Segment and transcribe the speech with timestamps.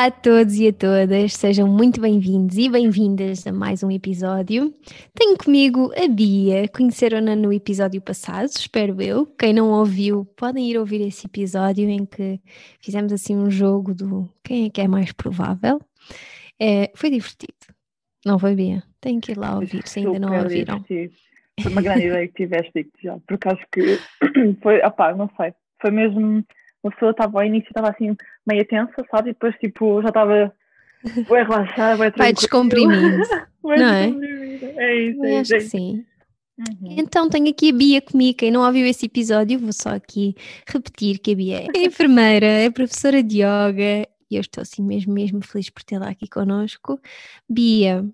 [0.00, 4.74] Olá a todos e a todas, sejam muito bem-vindos e bem-vindas a mais um episódio.
[5.14, 9.26] Tenho comigo a Bia, conheceram-na no episódio passado, espero eu.
[9.26, 12.40] Quem não ouviu, podem ir ouvir esse episódio em que
[12.80, 15.78] fizemos assim um jogo do quem é que é mais provável.
[16.58, 17.52] É, foi divertido,
[18.24, 18.82] não foi, Bia?
[19.02, 20.80] Tenho que ir lá ouvir, se ainda não ouviram.
[20.80, 21.14] Divertido.
[21.60, 23.98] Foi uma grande ideia que tiveste já, por acaso que
[24.62, 26.42] foi, opá, não sei, foi mesmo
[26.82, 29.30] uma pessoa estava ao início estava assim meio tensa, sabe?
[29.30, 30.52] E depois tipo já estava
[31.04, 33.22] bem relaxada, bem Vai descomprimindo.
[33.62, 34.06] não é?
[34.76, 35.54] É isso, é isso.
[35.54, 36.04] Acho que sim.
[36.58, 36.96] Uhum.
[36.98, 40.34] Então tenho aqui a Bia comigo, quem não ouviu esse episódio, vou só aqui
[40.66, 45.12] repetir que a Bia é enfermeira, é professora de yoga e eu estou assim mesmo,
[45.12, 47.00] mesmo feliz por tê-la aqui connosco.
[47.48, 48.04] Bia,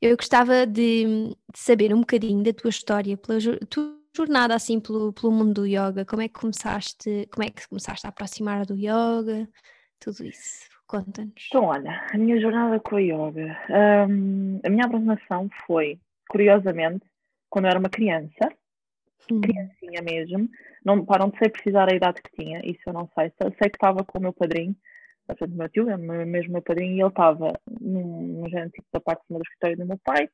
[0.00, 3.38] eu gostava de, de, saber um bocadinho da tua história, pela,
[3.68, 6.04] tu jornada assim pelo, pelo mundo do yoga?
[6.04, 9.48] Como é que começaste, como é que começaste a aproximar do yoga?
[10.00, 10.68] Tudo isso.
[10.86, 11.48] Conta-nos.
[11.48, 13.58] Então, olha, a minha jornada com a yoga.
[14.08, 17.04] Um, a minha aproximação foi, curiosamente,
[17.50, 18.48] quando eu era uma criança,
[19.30, 19.40] hum.
[19.40, 20.48] criancinha mesmo,
[20.84, 23.30] não, para não sei precisar a idade que tinha, isso eu não sei.
[23.38, 24.74] Sei que estava com o meu padrinho,
[25.26, 28.86] portanto, o meu tio, é mesmo meu padrinho, e ele estava num, num género tipo
[28.90, 30.30] da parte de cima do escritório do meu pai,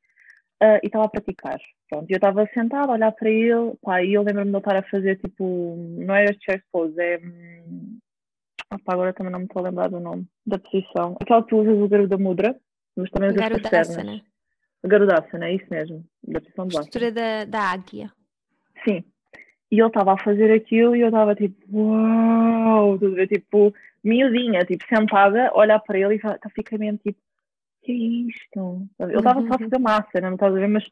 [0.61, 1.59] uh, e estava a praticar.
[1.89, 4.75] Pronto, eu estava sentada a olhar para ele, pá, e eu lembro-me de ele estar
[4.75, 7.19] a fazer tipo, não é este chest pose, é.
[7.19, 7.99] Hum,
[8.73, 11.15] opa, agora também não me estou a lembrar do nome da posição.
[11.19, 12.55] Aquela que tu usas o Garuda Mudra,
[12.95, 14.21] mas também usas as pernas.
[14.83, 18.11] Garudasana, é isso mesmo, da posição de Postura da, da águia.
[18.87, 19.03] Sim.
[19.71, 23.73] E ele estava a fazer aquilo e eu estava tipo, uau, tudo bem, tipo,
[24.03, 27.19] miudinha, tipo, sentada, olhar para ele e fica mesmo tipo,
[27.85, 28.87] que é isto?
[28.99, 30.67] Eu estava só a fazer massa, não estás a ver?
[30.67, 30.83] Mas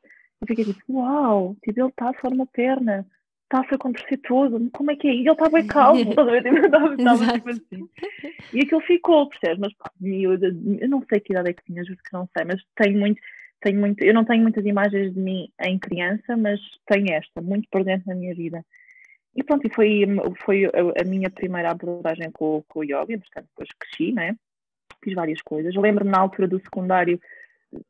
[0.42, 3.06] eu fiquei tipo, uau, tipo, ele está a formar uma perna,
[3.44, 5.14] está-se a acontecer tudo, como é que é?
[5.14, 6.44] E ele está bem calmo, estás a ver?
[6.44, 6.58] Tipo,
[6.98, 7.90] estava tipo assim.
[8.54, 9.60] E aquilo ficou, percebes?
[9.60, 10.48] Mas pá, miúda,
[10.80, 13.22] eu não sei que idade é que tinha, juro que não sei, mas tenho muito,
[13.62, 17.68] tenho muito, eu não tenho muitas imagens de mim em criança, mas tenho esta, muito
[17.70, 18.64] presente na minha vida.
[19.36, 20.06] E pronto, e foi,
[20.46, 24.36] foi a, a minha primeira abordagem com, com o yoga, portanto depois cresci, né?
[25.04, 25.76] Fiz várias coisas.
[25.76, 27.20] Lembro-me na altura do secundário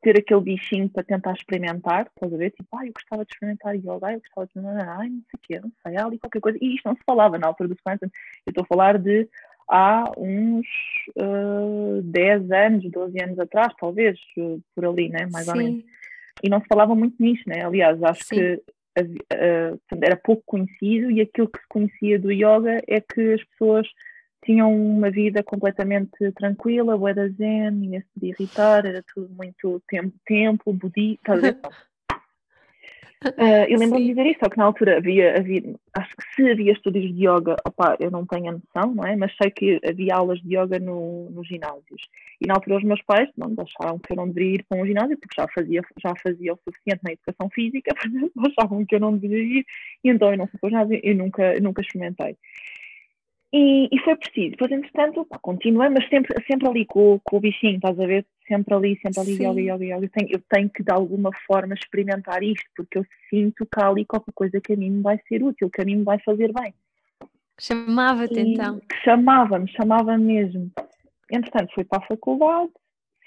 [0.02, 2.52] ter aquele bichinho para tentar experimentar, estás a ver?
[2.52, 5.60] Tipo, ai, eu gostava de experimentar yoga, eu gostava de ai, não sei o quê,
[5.60, 6.58] não sei, ali qualquer coisa.
[6.62, 8.00] E isto não se falava na altura do secundário.
[8.04, 9.28] Eu estou a falar de
[9.70, 10.68] há uns
[11.18, 15.28] uh, 10 anos, 12 anos atrás, talvez, uh, por ali, né?
[15.32, 15.52] Mais Sim.
[15.52, 15.84] ou menos.
[16.42, 17.64] E não se falava muito nisto, né?
[17.64, 18.36] Aliás, acho Sim.
[18.36, 18.62] que
[19.00, 23.88] uh, era pouco conhecido e aquilo que se conhecia do yoga é que as pessoas
[24.44, 29.82] tinham uma vida completamente tranquila, bué da zen, ninguém se podia irritar, era tudo muito
[29.88, 31.34] tempo, tempo budista,
[33.24, 35.62] Uh, eu lembro-me de dizer isso, só que na altura havia, havia,
[35.94, 39.16] acho que se havia estúdios de yoga, opa, eu não tenho a noção, não é?
[39.16, 42.02] Mas sei que havia aulas de yoga no, nos ginásios.
[42.42, 44.86] E na altura os meus pais não acharam que eu não deveria ir para um
[44.86, 47.94] ginásio, porque já fazia, já fazia o suficiente na educação física,
[48.58, 49.66] achavam que eu não deveria ir,
[50.04, 52.36] e então eu não fui para o ginásio, eu nunca, nunca experimentei.
[53.56, 54.52] E, e, foi preciso.
[54.52, 58.26] Depois, entretanto, pá, continuei, mas sempre, sempre ali com, com o bichinho, estás a ver?
[58.48, 60.06] Sempre ali, sempre ali, yoga, yoga, yoga.
[60.06, 63.88] Eu tenho, eu tenho que, de alguma forma, experimentar isto, porque eu sinto que há
[63.88, 66.18] ali qualquer coisa que a mim me vai ser útil, que a mim me vai
[66.26, 66.74] fazer bem.
[67.60, 68.82] Chamava-te então?
[69.04, 70.72] Chamava-me, chamava mesmo.
[71.32, 72.72] Entretanto, fui para a faculdade,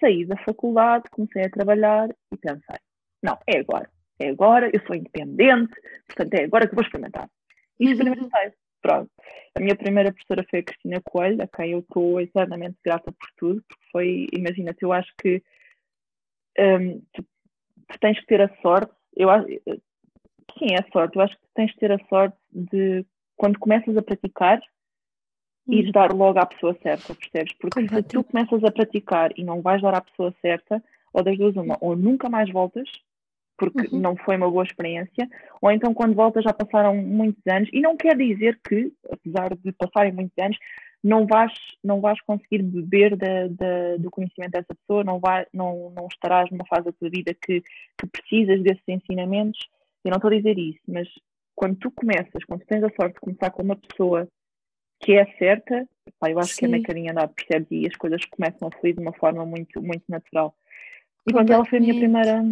[0.01, 2.79] saí da faculdade, comecei a trabalhar e pensei:
[3.23, 3.89] não, é agora,
[4.19, 5.73] é agora, eu sou independente,
[6.09, 7.31] portanto é agora que vou experimentar.
[7.79, 8.53] E experimentei.
[8.83, 9.11] Pronto.
[9.57, 13.29] A minha primeira professora foi a Cristina Coelho, a quem eu estou eternamente grata por
[13.37, 15.43] tudo, porque foi, imagina-te, eu acho que
[16.59, 17.23] um, tu,
[17.89, 21.43] tu, tens que ter a sorte, eu acho, sim, é a sorte, eu acho que
[21.55, 23.05] tens que ter a sorte de
[23.37, 24.61] quando começas a praticar,
[25.67, 25.73] hum.
[25.73, 27.53] ires dar logo à pessoa certa, percebes?
[27.55, 30.83] Porque se tu começas a praticar e não vais dar à pessoa certa,
[31.13, 32.89] ou das duas uma, ou nunca mais voltas,
[33.57, 34.01] porque uhum.
[34.01, 35.29] não foi uma boa experiência,
[35.61, 39.73] ou então quando voltas já passaram muitos anos, e não quer dizer que, apesar de
[39.73, 40.59] passarem muitos anos,
[41.03, 41.53] não vais,
[41.85, 46.51] não vais conseguir beber da, da, do conhecimento dessa pessoa, não, vai, não, não estarás
[46.51, 47.63] numa fase da tua vida que,
[47.99, 49.59] que precisas desses ensinamentos.
[50.05, 51.09] Eu não estou a dizer isso, mas
[51.55, 54.29] quando tu começas, quando tens a sorte de começar com uma pessoa
[55.01, 55.87] que é certa,
[56.19, 56.59] pá, eu acho Sim.
[56.59, 57.69] que é na carinha andar, percebes?
[57.71, 60.55] E as coisas começam a fluir de uma forma muito, muito natural.
[61.29, 62.43] E quando ela foi a minha primeira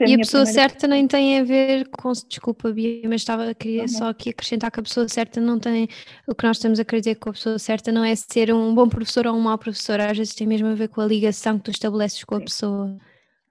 [0.00, 3.88] e a pessoa certa nem tem a ver com, desculpa Bia, mas estava, queria uhum.
[3.88, 5.88] só aqui acrescentar que a pessoa certa não tem,
[6.26, 8.74] o que nós estamos a querer dizer com a pessoa certa não é ser um
[8.74, 11.58] bom professor ou um mau professor, às vezes tem mesmo a ver com a ligação
[11.58, 12.96] que tu estabeleces com a pessoa.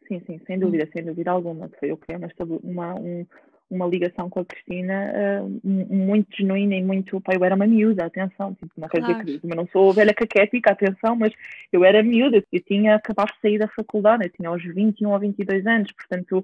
[0.08, 2.30] Sim, sim, sem dúvida, sem dúvida alguma, foi eu criei uma,
[2.64, 3.26] uma, um,
[3.70, 5.12] uma ligação com a Cristina
[5.44, 7.20] uh, muito genuína e muito.
[7.22, 10.14] Pá, eu era uma miúda, atenção, tipo, não quer dizer que eu não sou velha
[10.14, 11.34] caquética, atenção, mas
[11.72, 15.20] eu era miúda, eu tinha acabado de sair da faculdade, eu tinha aos 21 ou
[15.20, 16.44] 22 anos, portanto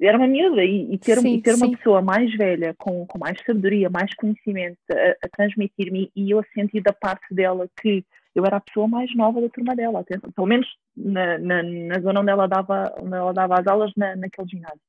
[0.00, 3.18] era uma miúda e, e ter, sim, e ter uma pessoa mais velha, com, com
[3.18, 8.04] mais sabedoria, mais conhecimento a, a transmitir-me e eu a sentir da parte dela que
[8.34, 10.66] eu era a pessoa mais nova da turma dela, atenção, pelo menos
[10.96, 14.80] na, na, na zona onde ela dava, onde ela dava as aulas na, naquele ginásio.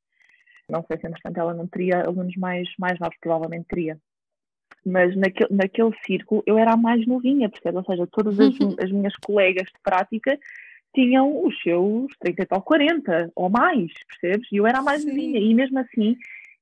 [0.74, 3.98] Não sei se, entretanto, ela não teria alunos mais, mais novos, provavelmente teria.
[4.84, 7.78] Mas naquele, naquele círculo eu era a mais novinha, percebe?
[7.78, 8.76] Ou seja, todas as, uhum.
[8.82, 10.38] as minhas colegas de prática
[10.96, 14.52] tinham os seus 30 e tal, 40 ou mais, percebes?
[14.52, 15.10] E eu era a mais Sim.
[15.10, 15.40] novinha.
[15.40, 16.18] E mesmo assim,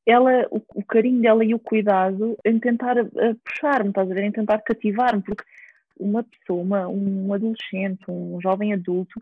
[0.05, 2.95] ela, o, o, carinho dela e o cuidado em tentar
[3.45, 4.25] puxar-me, estás a ver?
[4.25, 5.45] Em tentar cativar-me, porque
[5.97, 9.21] uma pessoa, uma, um adolescente, um jovem adulto,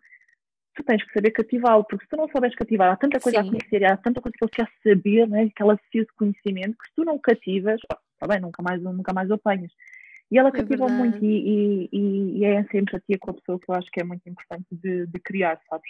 [0.75, 3.47] tu tens que saber cativá-lo, porque se tu não souberes cativar, há tanta coisa Sim.
[3.47, 5.43] a conhecer, há tanta coisa que ele quer saber, né?
[5.43, 9.29] aquela sede de conhecimento, que se tu não cativas, está bem, nunca mais, nunca mais
[9.29, 9.71] o apanhas.
[10.31, 13.59] E ela é cativou é muito e, e, e, é essa empatia com a pessoa
[13.59, 15.89] que eu acho que é muito importante de, de criar, sabes?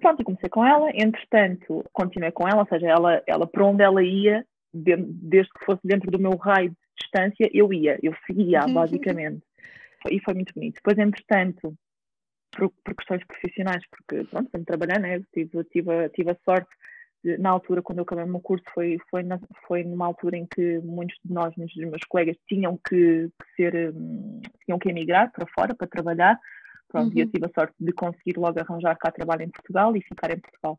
[0.00, 3.84] Pronto, eu comecei com ela, entretanto, continuei com ela, ou seja, ela, ela para onde
[3.84, 4.44] ela ia,
[4.74, 8.74] desde que fosse dentro do meu raio de distância, eu ia, eu seguia, uhum.
[8.74, 9.42] basicamente.
[10.10, 10.74] E foi muito bonito.
[10.74, 11.76] Depois, entretanto,
[12.52, 15.20] por, por questões profissionais, porque pronto, sempre trabalhar, né?
[15.32, 16.70] tive, tive, tive a sorte
[17.24, 20.36] de, na altura, quando eu acabei o meu curso, foi, foi, na, foi numa altura
[20.36, 24.78] em que muitos de nós, muitos dos meus colegas, tinham que, que ser, um, tinham
[24.78, 26.38] que emigrar para fora para trabalhar.
[26.88, 27.18] Pronto, uhum.
[27.18, 27.32] e eu uhum.
[27.32, 30.78] tive a sorte de conseguir logo arranjar cá trabalho em Portugal e ficar em Portugal.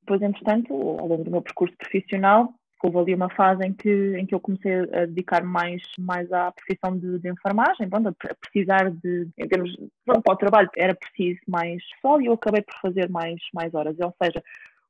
[0.00, 2.54] Depois, entretanto, ao longo do meu percurso profissional,
[2.86, 6.52] houve ali uma fase em que, em que eu comecei a dedicar mais, mais à
[6.52, 10.94] profissão de, de enfermagem, pronto, a precisar de, em termos, pronto, para o trabalho era
[10.94, 14.42] preciso mais sol e eu acabei por fazer mais, mais horas, ou seja,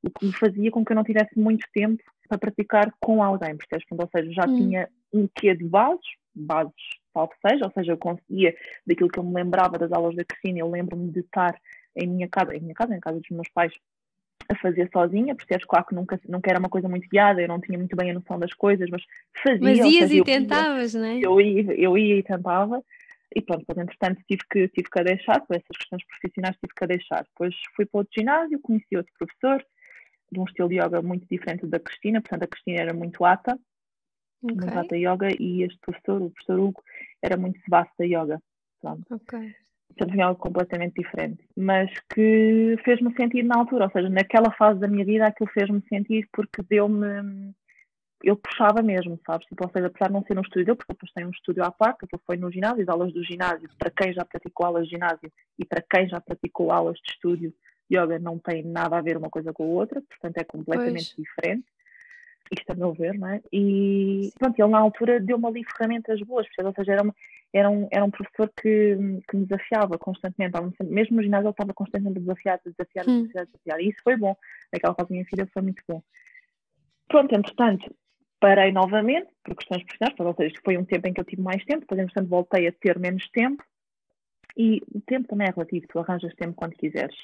[0.03, 3.57] o que me fazia com que eu não tivesse muito tempo para praticar com alguém,
[3.57, 3.85] percebes?
[3.91, 4.55] Ou seja, já hum.
[4.55, 6.73] tinha um quê de bases, bases
[7.13, 8.55] tal que seja, ou seja, eu conseguia,
[8.85, 11.59] daquilo que eu me lembrava das aulas da Cristina, eu lembro-me de estar
[11.95, 13.73] em minha casa, em minha casa, em casa dos meus pais,
[14.49, 15.65] a fazer sozinha, percebes?
[15.65, 18.15] Claro que nunca, nunca era uma coisa muito guiada, eu não tinha muito bem a
[18.15, 19.03] noção das coisas, mas
[19.43, 19.59] fazia.
[19.61, 21.19] Mas ias e tentavas, não é?
[21.21, 22.83] Eu ia, eu ia e tentava,
[23.35, 26.73] e pronto, depois entretanto tive que, tive que a deixar, por essas questões profissionais tive
[26.73, 27.23] que a deixar.
[27.23, 29.63] Depois fui para outro ginásio, conheci outro professor,
[30.31, 33.53] de um estilo de yoga muito diferente da Cristina, portanto a Cristina era muito ata,
[34.41, 34.55] okay.
[34.57, 36.83] muito ata yoga, e este professor, o professor Hugo,
[37.21, 38.41] era muito sebasta yoga.
[38.81, 39.05] Pronto.
[39.13, 39.55] Okay
[39.99, 44.87] portanto, algo completamente diferente, mas que fez-me sentir na altura, ou seja, naquela fase da
[44.87, 47.53] minha vida aquilo fez-me sentir porque deu-me,
[48.23, 49.47] eu puxava mesmo, sabes?
[49.47, 51.71] Tipo, ou seja, apesar de não ser um estúdio, porque depois tem um estúdio à
[51.71, 54.91] parte, que foi no ginásio, as aulas do ginásio, para quem já praticou aulas de
[54.91, 57.53] ginásio e para quem já praticou aulas de estúdio,
[57.91, 61.27] yoga não tem nada a ver uma coisa com a outra, portanto é completamente pois.
[61.27, 61.65] diferente
[62.51, 63.41] isto a meu ver, não é?
[63.51, 67.15] E pronto, ele na altura deu-me ali ferramentas boas, ou seja, era, uma,
[67.53, 71.73] era, um, era um professor que, que me desafiava constantemente, mesmo no ginásio ele estava
[71.73, 74.35] constantemente desafiar, a desafiar, a desafiar, e isso foi bom,
[74.73, 76.01] naquela fase da minha filha foi muito bom.
[77.07, 77.95] Pronto, entretanto,
[78.39, 81.63] parei novamente, por questões profissionais, ou seja, foi um tempo em que eu tive mais
[81.65, 83.63] tempo, depois entretanto voltei a ter menos tempo,
[84.57, 87.15] e o tempo também é relativo, tu arranjas tempo quando quiseres.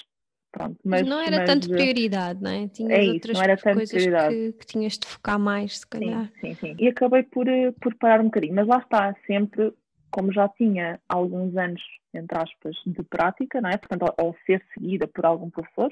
[0.55, 2.69] Pronto, mas, não era mas, tanto eh, prioridade, não é?
[2.69, 3.89] Tinhas é isso, outras coisas.
[3.91, 6.31] Que, que, tinhas de focar mais, se calhar.
[6.39, 6.75] Sim, sim, sim.
[6.79, 9.73] E acabei por, eh, por parar um bocadinho, mas lá está, sempre,
[10.09, 11.83] como já tinha alguns anos,
[12.13, 13.75] entre aspas, de prática, não é?
[13.75, 15.91] Portanto, ao, ao ser seguida por algum professor,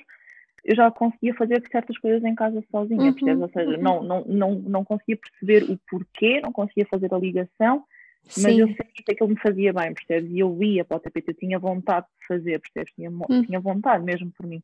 [0.63, 3.41] eu já conseguia fazer certas coisas em casa sozinha, uhum?
[3.41, 3.81] Ou seja, uhum.
[3.81, 7.83] não, não, não, não conseguia perceber o porquê, não conseguia fazer a ligação,
[8.25, 8.61] mas Sim.
[8.61, 10.31] eu senti que aquilo me fazia bem, percebes?
[10.31, 12.93] E eu ia para o tapete, eu tinha vontade de fazer, percebes?
[12.95, 13.43] Tinha, hum.
[13.45, 14.61] tinha vontade mesmo por mim.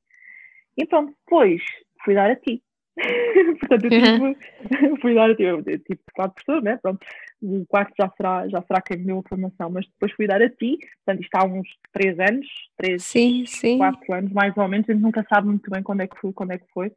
[0.78, 1.62] E pronto, depois
[2.04, 2.63] fui dar a ti.
[3.60, 4.38] Portanto, eu tive,
[5.01, 6.78] fui dar, eu, eu tive quatro pessoas, né?
[6.82, 7.06] Pronto,
[7.42, 10.42] o quarto já será, já será quem me deu a formação, mas depois fui dar
[10.42, 12.48] a ti, portanto, isto há uns três anos,
[12.78, 13.78] três, sim, sim.
[13.78, 16.34] quatro anos mais ou menos, a gente nunca sabe muito bem quando é que foi.
[16.34, 16.92] Quando é que foi.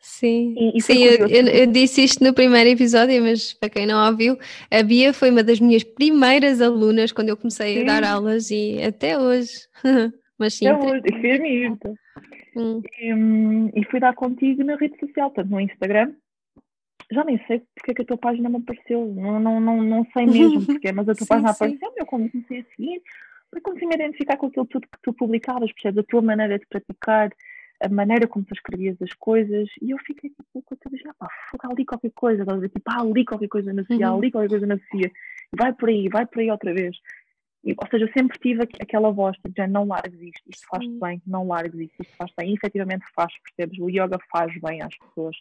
[0.00, 3.86] Sim, e, e Sim eu, eu, eu, disse isto no primeiro episódio, mas para quem
[3.86, 4.38] não ouviu,
[4.70, 7.82] a Bia foi uma das minhas primeiras alunas quando eu comecei sim.
[7.82, 9.52] a dar aulas e até hoje.
[10.38, 10.68] mas sim.
[10.68, 11.02] Até hoje,
[12.56, 12.82] hum.
[13.00, 16.12] e, hum, e fui dar contigo na rede social, portanto no Instagram.
[17.10, 20.06] Já nem sei porque é que a tua página me apareceu, não, não, não, não
[20.12, 21.64] sei mesmo porque, mas a tua sim, página sim.
[21.64, 23.02] apareceu, eu comecei a seguir,
[23.62, 26.04] comecei a me identificar com aquilo tudo que tu publicavas, percebes?
[26.04, 27.30] A tua maneira de praticar,
[27.80, 31.28] a maneira como tu escrevias as coisas, e eu fiquei tipo, com a cabeça, pá,
[31.50, 32.68] foca ali qualquer coisa, estás a ver?
[32.68, 34.18] Tipo, ah, ali qualquer coisa na CIA, uhum.
[34.18, 35.10] ali qualquer coisa na CIA,
[35.56, 36.96] vai por aí, vai por aí outra vez.
[37.64, 41.46] Ou seja, eu sempre tive aquela voz, tipo, não largues isto, isto faz-te bem, não
[41.46, 43.78] largues isto, isto faz-te bem, e efetivamente faz, percebes?
[43.80, 45.36] O yoga faz bem às pessoas.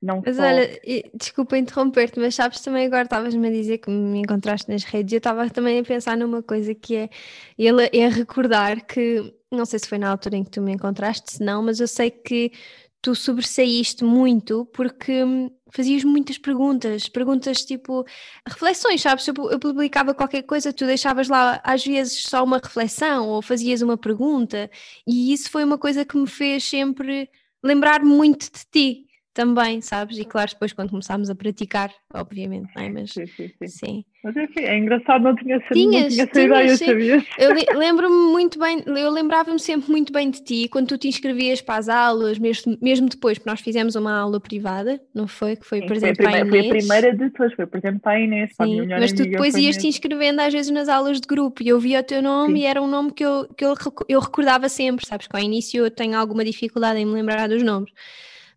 [0.00, 0.42] Não mas só...
[0.42, 0.68] olha,
[1.14, 5.18] desculpa interromper-te, mas sabes também agora estavas-me a dizer que me encontraste nas redes, eu
[5.18, 7.10] estava também a pensar numa coisa que é,
[7.58, 11.32] ele é recordar que não sei se foi na altura em que tu me encontraste,
[11.32, 12.52] se não, mas eu sei que
[13.00, 18.04] tu sobressaíste muito porque hum, fazias muitas perguntas, perguntas tipo
[18.46, 19.26] reflexões, sabes?
[19.28, 23.96] Eu, publicava qualquer coisa, tu deixavas lá às vezes só uma reflexão ou fazias uma
[23.96, 24.70] pergunta,
[25.06, 27.28] e isso foi uma coisa que me fez sempre
[27.62, 29.05] lembrar muito de ti
[29.36, 30.18] também, sabes?
[30.18, 32.88] E claro, depois quando começámos a praticar, obviamente, não é?
[32.88, 33.26] Mas sim.
[33.26, 33.66] sim, sim.
[33.66, 34.04] sim.
[34.24, 37.24] Mas enfim, é engraçado, não tinha, tinhas, não tinha essa ideia, sabias?
[37.38, 41.60] Eu lembro-me muito bem, eu lembrava-me sempre muito bem de ti quando tu te inscrevias
[41.60, 45.54] para as aulas, mesmo, mesmo depois, porque nós fizemos uma aula privada, não foi?
[45.54, 47.78] Que foi, sim, por exemplo, foi a, primeira, foi a primeira de todas, foi, por
[47.78, 50.52] exemplo, para a Inês, para sim, a minha Mas tu depois ias te inscrevendo às
[50.52, 52.64] vezes nas aulas de grupo e eu via o teu nome sim.
[52.64, 53.74] e era um nome que, eu, que eu,
[54.08, 55.28] eu recordava sempre, sabes?
[55.28, 57.92] Que ao início eu tenho alguma dificuldade em me lembrar dos nomes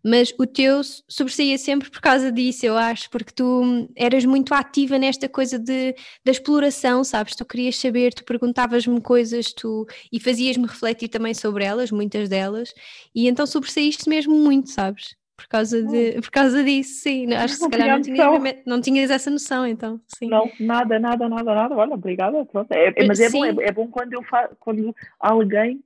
[0.04, 4.98] mas o teu sobressaía sempre por causa disso, eu acho, porque tu eras muito ativa
[4.98, 7.34] nesta coisa de, da exploração, sabes?
[7.34, 12.72] Tu querias saber, tu perguntavas-me coisas tu, e fazias-me refletir também sobre elas, muitas delas,
[13.14, 15.18] e então sobressaíste mesmo muito, sabes?
[15.40, 16.20] Por causa, de, hum.
[16.20, 17.32] por causa disso, sim.
[17.32, 19.98] Acho que se calhar não tinhas, não tinhas essa noção, então.
[20.06, 20.28] Sim.
[20.28, 21.74] Não, nada, nada, nada, nada.
[21.74, 22.44] Olha, obrigada.
[22.44, 22.70] Pronto.
[22.70, 25.82] É, é, mas é bom, é, é, bom quando, eu fa quando alguém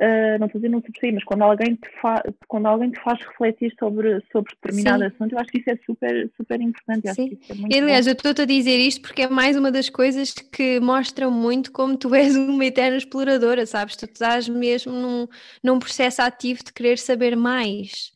[0.00, 2.98] Uh, não estou a dizer não sobressair, mas quando alguém te, fa quando alguém te
[3.02, 5.06] faz refletir sobre, sobre determinado Sim.
[5.08, 7.12] assunto, eu acho que isso é super, super importante.
[7.12, 7.38] Sim.
[7.70, 8.10] É aliás, bom.
[8.10, 11.98] eu estou-te a dizer isto porque é mais uma das coisas que mostram muito como
[11.98, 13.94] tu és uma eterna exploradora, sabes?
[13.94, 15.28] Tu estás mesmo num,
[15.62, 18.10] num processo ativo de querer saber mais.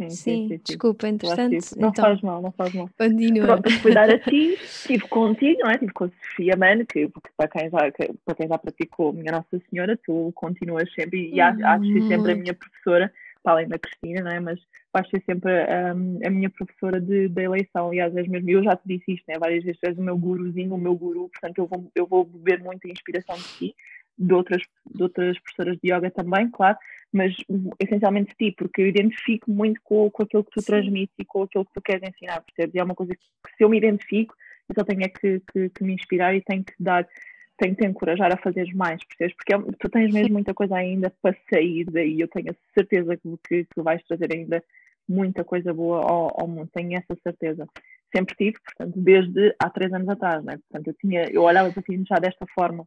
[0.00, 1.78] Sim, sim, sim, desculpa, interessante.
[1.78, 2.88] Não então, faz mal, não faz mal.
[2.96, 3.46] Continua.
[3.46, 5.74] Pronto, cuidar a ti, estive contigo, não é?
[5.74, 9.32] Estive com a Sofia Mano, que, para, quem já, que, para quem já praticou Minha
[9.32, 13.68] Nossa Senhora, tu continuas sempre, e há de ser sempre a minha professora, para além
[13.68, 14.40] da Cristina, não é?
[14.40, 14.58] Mas
[14.92, 17.88] vais ser sempre um, a minha professora de, de eleição.
[17.88, 19.38] Aliás, és mesmo, eu já te disse isto, né?
[19.38, 22.62] Várias vezes, és o meu guruzinho, o meu guru, portanto, eu vou, eu vou beber
[22.62, 23.74] muita inspiração de ti
[24.20, 24.62] de outras,
[24.94, 26.76] de outras professoras de yoga também, claro,
[27.10, 27.34] mas
[27.80, 30.66] essencialmente de ti, porque eu identifico muito com, com aquilo que tu Sim.
[30.66, 32.74] transmites e com aquilo que tu queres ensinar, percebes?
[32.74, 33.24] E é uma coisa que,
[33.56, 34.34] se eu me identifico,
[34.68, 37.08] eu só tenho é que, que, que me inspirar e tenho que dar,
[37.56, 39.34] tenho que te encorajar a fazer mais, percebes?
[39.36, 43.16] Porque é, tu tens mesmo muita coisa ainda para sair daí, eu tenho a certeza
[43.16, 44.62] que, que, que vais trazer ainda
[45.08, 47.66] muita coisa boa ao, ao mundo, tenho essa certeza
[48.14, 50.58] sempre tive, portanto, desde há três anos atrás, né?
[50.68, 52.84] Portanto, eu tinha, eu olhava para ti já desta forma,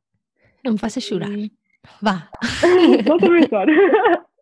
[0.63, 1.29] não me faças chorar.
[2.01, 2.29] Vá.
[3.05, 4.33] Não estou a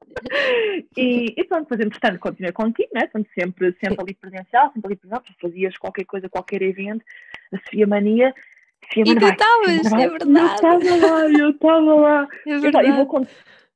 [0.97, 3.01] e, e pronto, depois entretanto continuei contigo, né?
[3.01, 7.03] Portanto, sempre, sempre ali presencial, sempre ali presencial, fazias qualquer coisa, qualquer evento,
[7.53, 8.33] a Sofia Mania.
[8.85, 10.43] Sofia e tu estavas, é verdade.
[10.43, 12.27] Eu estava lá, eu estava lá.
[12.47, 12.89] É verdade.
[12.89, 13.27] E vou,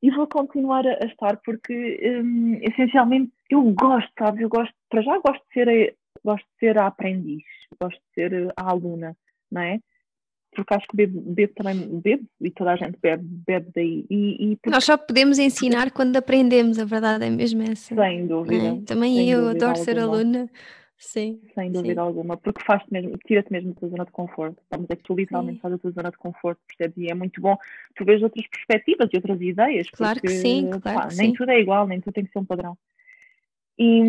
[0.01, 4.43] e vou continuar a, a estar porque um, essencialmente eu gosto, sabe?
[4.43, 7.43] Eu gosto, para já gosto de ser a, gosto de ser a aprendiz,
[7.81, 9.15] gosto de ser a aluna,
[9.51, 9.79] não é?
[10.55, 14.05] Porque acho que bebo, bebo também bebo e toda a gente bebe, bebe daí.
[14.09, 14.69] E, e porque...
[14.69, 17.93] Nós só podemos ensinar quando aprendemos, a verdade é mesmo essa.
[17.93, 18.67] Sem dúvida.
[18.67, 18.81] É?
[18.85, 19.85] Também sem eu dúvida adoro alguma.
[19.85, 20.49] ser aluna.
[20.97, 21.41] Sim.
[21.53, 22.07] Sem dúvida sim.
[22.07, 24.61] alguma, porque faz-te mesmo, tira-te mesmo da tua zona de conforto.
[24.63, 26.97] Estamos é que tu literalmente fazes a tua zona de conforto, percebes?
[26.97, 27.57] E é muito bom
[27.95, 29.89] tu vês outras perspectivas e outras ideias.
[29.89, 31.33] Claro porque, que sim, claro pá, que nem sim.
[31.33, 32.77] tudo é igual, nem tudo tem que ser um padrão.
[33.77, 33.99] E,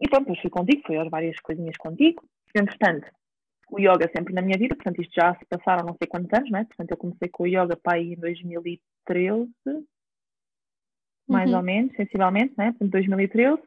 [0.00, 2.22] e pronto, depois fui contigo, fui às várias coisinhas contigo.
[2.54, 3.06] Entretanto,
[3.70, 6.50] o yoga sempre na minha vida, portanto isto já se passaram não sei quantos anos,
[6.50, 6.64] né?
[6.64, 9.50] Portanto eu comecei com o yoga para aí em 2013,
[11.28, 11.56] mais uhum.
[11.56, 12.72] ou menos, sensivelmente, né?
[12.72, 13.62] Portanto 2013.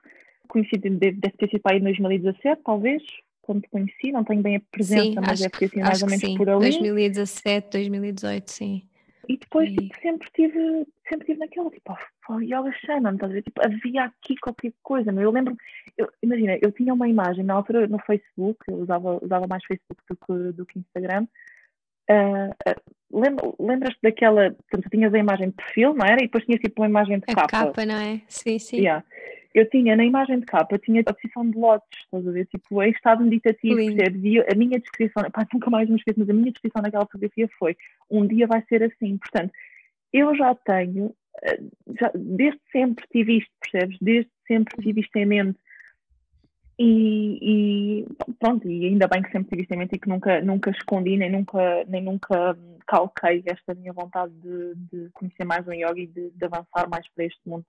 [0.47, 3.01] Conheci, deve, deve ter sido para aí em 2017, talvez,
[3.41, 6.09] quando te conheci, não tenho bem a presença, sim, mas deve ter sido mais ou
[6.09, 6.35] menos sim.
[6.35, 6.59] por ali.
[6.59, 8.83] 2017, 2018, sim.
[9.29, 11.97] E depois tipo, sempre tive, sempre tive naquela, tipo, oh,
[12.31, 13.43] oh, yoga shaman, estás a ver?
[13.43, 15.23] Tipo, havia aqui qualquer coisa, meu.
[15.23, 15.55] Eu lembro,
[15.97, 20.01] eu, imagina, eu tinha uma imagem na altura no Facebook, eu usava, usava mais Facebook
[20.09, 21.27] do que, do que Instagram.
[22.09, 26.17] Uh, uh, lembras-te daquela, portanto, tu tinhas a imagem de perfil, não era?
[26.17, 27.47] E depois tinhas tipo uma imagem de a capa.
[27.47, 28.21] capa, não é?
[28.27, 28.77] Sim, sim.
[28.77, 29.03] Yeah.
[29.53, 32.45] Eu tinha na imagem de capa, tinha a posição de lotes, estás a ver?
[32.47, 34.23] Tipo, em estado meditativo, percebes?
[34.23, 37.49] E a minha descrição, pá, nunca mais me esqueço, mas a minha descrição naquela fotografia
[37.59, 37.75] foi:
[38.09, 39.17] um dia vai ser assim.
[39.17, 39.51] Portanto,
[40.13, 41.13] eu já tenho,
[41.99, 43.97] já, desde sempre tive isto, percebes?
[44.01, 45.59] Desde sempre tive isto em mente.
[46.79, 48.05] E, e,
[48.39, 51.15] pronto, e ainda bem que sempre tive isto em mente e que nunca, nunca escondi,
[51.17, 52.57] nem nunca, nem nunca
[52.87, 57.07] calquei esta minha vontade de, de conhecer mais o yoga e de, de, avançar mais
[57.13, 57.65] para este mundo.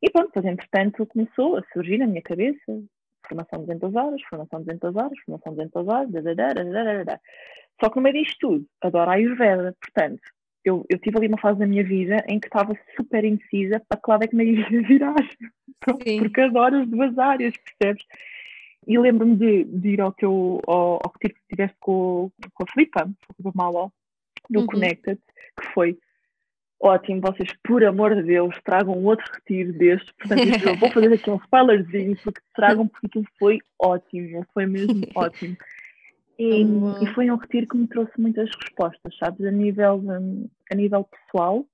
[0.00, 2.80] E pronto, depois entretanto começou a surgir na minha cabeça
[3.26, 7.20] formação de 200 horas, formação de 200 horas, formação de 200 horas, da, da, da,
[7.80, 10.22] só que no meio disto tudo, adoro a Ayurveda, portanto,
[10.68, 14.00] eu, eu tive ali uma fase da minha vida em que estava super indecisa para
[14.00, 15.14] que lado é que me ia virar.
[16.18, 18.04] Porque adoro as duas áreas, percebes?
[18.86, 22.72] E lembro-me de, de, ir ao teu ao, ao retiro que tiveste com, com a
[22.72, 23.10] Filipa,
[23.42, 23.92] com o Malo,
[24.48, 24.66] do uhum.
[24.66, 25.18] Connected,
[25.60, 25.98] que foi
[26.80, 30.12] ótimo, vocês, por amor de Deus, tragam outro retiro destes.
[30.12, 35.02] Portanto, eu vou fazer aqui um spoilerzinho, porque tragam, porque aquilo foi ótimo, foi mesmo
[35.14, 35.56] ótimo.
[36.38, 37.02] E, uhum.
[37.02, 39.44] e, foi um retiro que me trouxe muitas respostas, sabes?
[39.44, 40.00] A nível,
[40.70, 41.66] a nível pessoal,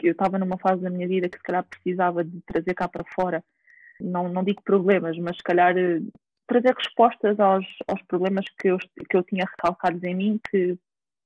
[0.00, 3.04] eu estava numa fase da minha vida que se calhar precisava de trazer cá para
[3.14, 3.42] fora,
[4.00, 6.00] não, não digo problemas, mas se calhar eh,
[6.46, 10.78] trazer respostas aos, aos problemas que eu, que eu tinha recalcados em mim, que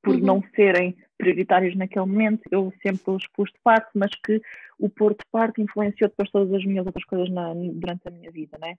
[0.02, 0.20] por uhum.
[0.20, 4.40] não serem prioritários naquele momento, eu sempre os pus de parte, mas que
[4.78, 8.30] o pôr de parte influenciou depois todas as minhas outras coisas na, durante a minha
[8.30, 8.76] vida, né?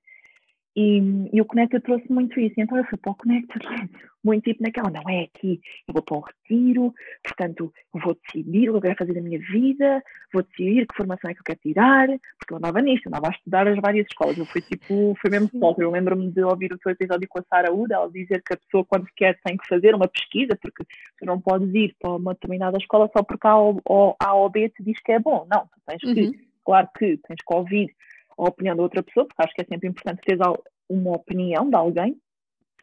[0.79, 1.01] E,
[1.33, 2.53] e o Conecta trouxe muito isso.
[2.55, 3.57] Então eu fui para o Conecta,
[4.23, 6.93] muito tipo naquela, não é aqui, eu vou para um retiro,
[7.23, 11.31] portanto vou decidir o que eu quero fazer da minha vida, vou decidir que formação
[11.31, 12.07] é que eu quero tirar,
[12.37, 14.37] porque eu andava nisto, eu andava a estudar as várias escolas.
[14.37, 15.81] Eu fui tipo, foi mesmo solto.
[15.81, 18.57] Eu lembro-me de ouvir o teu episódio com a Sara Uda, ela dizer que a
[18.57, 20.83] pessoa quando quer tem que fazer uma pesquisa, porque
[21.17, 24.83] tu não podes ir para uma determinada escola só porque a, a, a OB te
[24.83, 25.47] diz que é bom.
[25.51, 26.33] Não, tu tens que, uhum.
[26.63, 27.95] claro que tens que ouvir
[28.37, 30.37] a opinião da outra pessoa, porque acho que é sempre importante ter
[30.89, 32.17] uma opinião de alguém,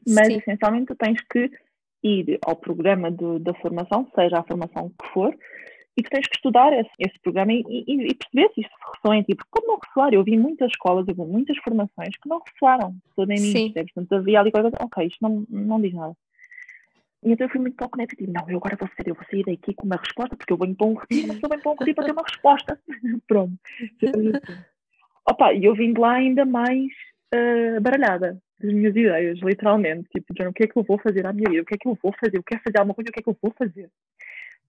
[0.06, 0.38] mas Sim.
[0.38, 1.50] essencialmente tu tens que
[2.02, 5.34] ir ao programa da formação, seja a formação que for,
[5.96, 9.16] e tu tens que estudar esse, esse programa e, e, e, perceber se isto ressoa
[9.16, 9.34] em ti.
[9.34, 10.12] Porque como não ressoar?
[10.12, 14.12] Eu vi muitas escolas, eu vi muitas formações que não ressoaram toda em mim, Portanto,
[14.12, 16.14] havia ali coisa, ok, isto não, não diz nada.
[17.24, 19.44] E então eu fui muito Connect e não, eu agora vou ser, eu vou sair
[19.44, 21.76] daqui com uma resposta, porque eu venho para um retiro, mas eu venho para um
[21.76, 22.80] retiro para ter uma resposta.
[23.26, 23.54] Pronto.
[25.28, 26.92] Opa, e eu vim de lá ainda mais
[27.34, 30.08] uh, baralhada das minhas ideias, literalmente.
[30.10, 31.62] Tipo, o que é que eu vou fazer à minha vida?
[31.62, 32.37] O que é que eu vou fazer?
[32.37, 33.90] Eu quero fazer alguma coisa, o que é que eu vou fazer?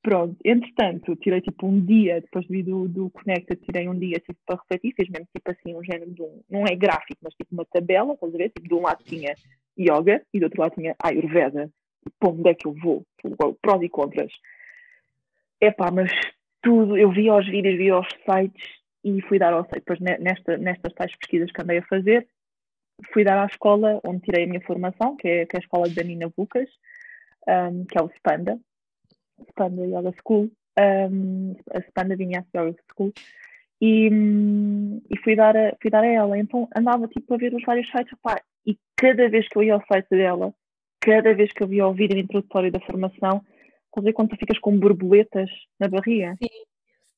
[0.01, 4.37] Pronto, entretanto, tirei tipo um dia, depois do, do, do Connecta, tirei um dia tipo,
[4.45, 7.51] para refletir, fiz mesmo tipo assim um género de um, não é gráfico, mas tipo
[7.51, 8.49] uma tabela, estás a ver?
[8.49, 9.33] Tipo, de um lado tinha
[9.77, 11.71] yoga e do outro lado tinha Ayurveda.
[12.19, 13.03] Para onde é que eu vou?
[13.59, 14.31] Prós e contras.
[15.59, 16.11] Epá, mas
[16.61, 19.63] tudo, eu vi aos vídeos, vi aos sites e fui dar ao.
[19.63, 22.27] Depois nesta, nestas tais pesquisas que andei a fazer,
[23.13, 25.87] fui dar à escola onde tirei a minha formação, que é, que é a escola
[25.87, 26.67] da Nina Bucas,
[27.47, 28.59] um, que é o Spanda,
[29.49, 30.49] Spanda Yoga School,
[31.11, 33.13] um, a Spanda Vinyasa Yoga School,
[33.79, 34.09] e,
[35.11, 36.39] e fui, dar a, fui dar a ela.
[36.39, 39.75] Então andava tipo a ver os vários sites, opá, e cada vez que eu ia
[39.75, 40.51] ao site dela,
[40.99, 43.45] cada vez que eu via o vídeo introdutório da formação,
[43.95, 46.35] a ver quando tu ficas com borboletas na barriga?
[46.41, 46.74] Sim.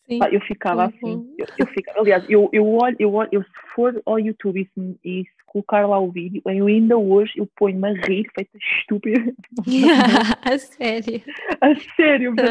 [0.07, 0.19] Sim.
[0.31, 0.87] eu ficava uhum.
[0.87, 1.35] assim.
[1.37, 4.65] Eu, eu ficava, aliás, eu, eu olho, eu olho, eu, se for ao YouTube e
[4.65, 8.57] se, e se colocar lá o vídeo, eu ainda hoje eu ponho-me a rir, feita
[8.57, 9.19] estúpida.
[10.45, 11.21] a sério?
[11.59, 12.43] A sério, tá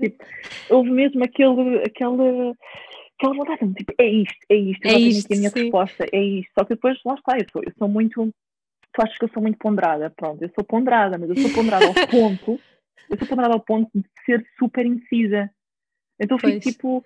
[0.00, 0.24] tipo,
[0.70, 2.54] houve mesmo aquele, aquele,
[3.16, 5.62] aquela vontade, tipo, é isto, é isto, é isto, a minha sim.
[5.62, 6.50] resposta, é isto.
[6.58, 8.34] Só que depois, lá está, eu sou, eu sou muito,
[8.92, 11.86] tu achas que eu sou muito ponderada, pronto, eu sou ponderada, mas eu sou ponderada
[11.86, 12.58] ao ponto,
[13.08, 15.48] eu sou ponderada ao ponto de ser super incisa.
[16.20, 17.04] Então fico tipo,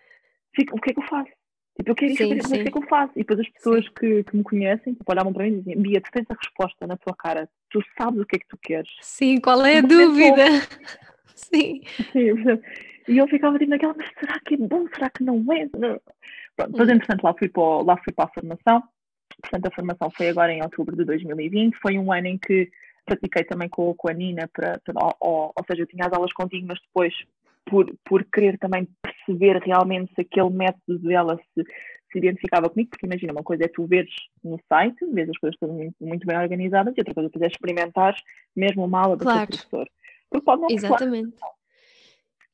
[0.55, 1.31] fico, o que é que eu faço?
[1.77, 3.13] Tipo, eu quero saber o que é que eu faço.
[3.17, 6.01] E depois as pessoas que, que, me conhecem tipo, olhavam para mim e diziam: Bia,
[6.01, 8.91] tu tens a resposta na tua cara, tu sabes o que é que tu queres.
[9.01, 10.45] Sim, qual é a dúvida?
[11.35, 11.83] Sim.
[12.13, 12.35] Sim,
[13.09, 14.87] e eu ficava tipo naquela, mas será que é bom?
[14.95, 15.67] Será que não é?
[15.67, 16.03] Pronto,
[16.73, 16.93] depois, hum.
[16.93, 18.83] entretanto, lá fui, para, lá fui para a formação.
[19.41, 21.75] Portanto, a formação foi agora em outubro de 2020.
[21.79, 22.71] Foi um ano em que
[23.05, 26.33] pratiquei também com, com a Nina, para, para ou, ou, seja, eu tinha as aulas
[26.33, 27.15] contigo, mas depois
[27.65, 31.65] por, por querer também perceber realmente se aquele método dela se,
[32.11, 35.59] se identificava comigo, porque imagina, uma coisa é tu veres no site, vês as coisas
[35.59, 38.15] todas muito, muito bem organizadas, e outra coisa é experimentar
[38.55, 39.47] mesmo uma aula do claro.
[39.47, 39.89] professor.
[40.31, 41.35] Porque pode não Exatamente.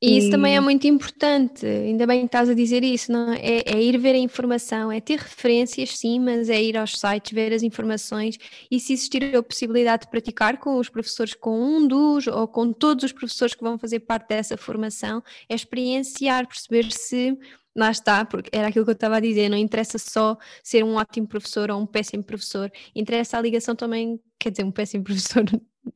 [0.00, 3.40] E isso também é muito importante, ainda bem que estás a dizer isso, não é?
[3.40, 3.62] é?
[3.66, 3.82] é?
[3.82, 7.64] ir ver a informação, é ter referências sim, mas é ir aos sites, ver as
[7.64, 8.38] informações
[8.70, 12.72] e se existir a possibilidade de praticar com os professores, com um dos ou com
[12.72, 17.36] todos os professores que vão fazer parte dessa formação, é experienciar, perceber se
[17.76, 20.94] lá está, porque era aquilo que eu estava a dizer, não interessa só ser um
[20.94, 25.44] ótimo professor ou um péssimo professor, interessa a ligação também, quer dizer, um péssimo professor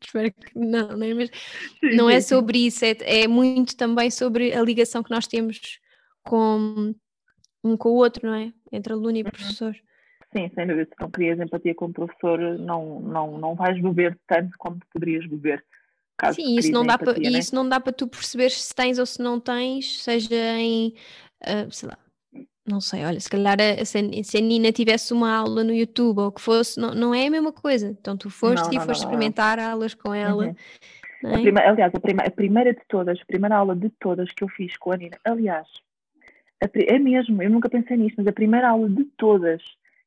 [0.00, 1.14] espero que não, não é?
[1.14, 1.30] Mas
[1.80, 5.80] sim, não é sobre isso, é, é muito também sobre a ligação que nós temos
[6.22, 6.94] com
[7.64, 8.52] um com o outro, não é?
[8.70, 9.30] Entre aluno e uhum.
[9.30, 9.76] professor.
[10.32, 14.18] Sim, sem dúvida, se não crias empatia com o professor, não, não, não vais beber
[14.26, 15.64] tanto como poderias beber.
[16.34, 17.38] Sim, isso não, dá empatia, pra, né?
[17.38, 20.94] isso não dá para tu perceber se tens ou se não tens, seja em,
[21.42, 21.98] uh, sei lá,
[22.66, 25.72] não sei, olha, se calhar a, se, a, se a Nina tivesse uma aula no
[25.72, 27.88] YouTube ou que fosse, não, não é a mesma coisa.
[27.88, 30.46] Então tu foste não, e não, foste experimentar aulas com ela.
[30.46, 30.54] Uhum.
[31.24, 31.34] É?
[31.34, 34.42] A prima, aliás, a, prima, a, primeira de todas, a primeira aula de todas que
[34.42, 35.66] eu fiz com a Nina, aliás,
[36.62, 39.62] a, é mesmo, eu nunca pensei nisto, mas a primeira aula de todas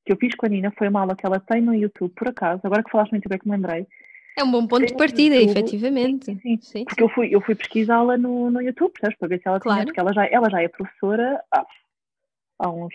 [0.05, 2.27] que eu fiz com a Nina foi uma aula que ela tem no YouTube, por
[2.27, 3.87] acaso, agora que falaste muito bem que me lembrei.
[4.37, 6.25] É um bom ponto de partida, YouTube, efetivamente.
[6.25, 9.17] Sim, sim, sim, Porque eu fui, eu fui pesquisá-la no, no YouTube, percebes?
[9.17, 9.79] Para ver se ela claro.
[9.79, 11.65] tinha, porque ela já, ela já é professora há
[12.59, 12.93] há uns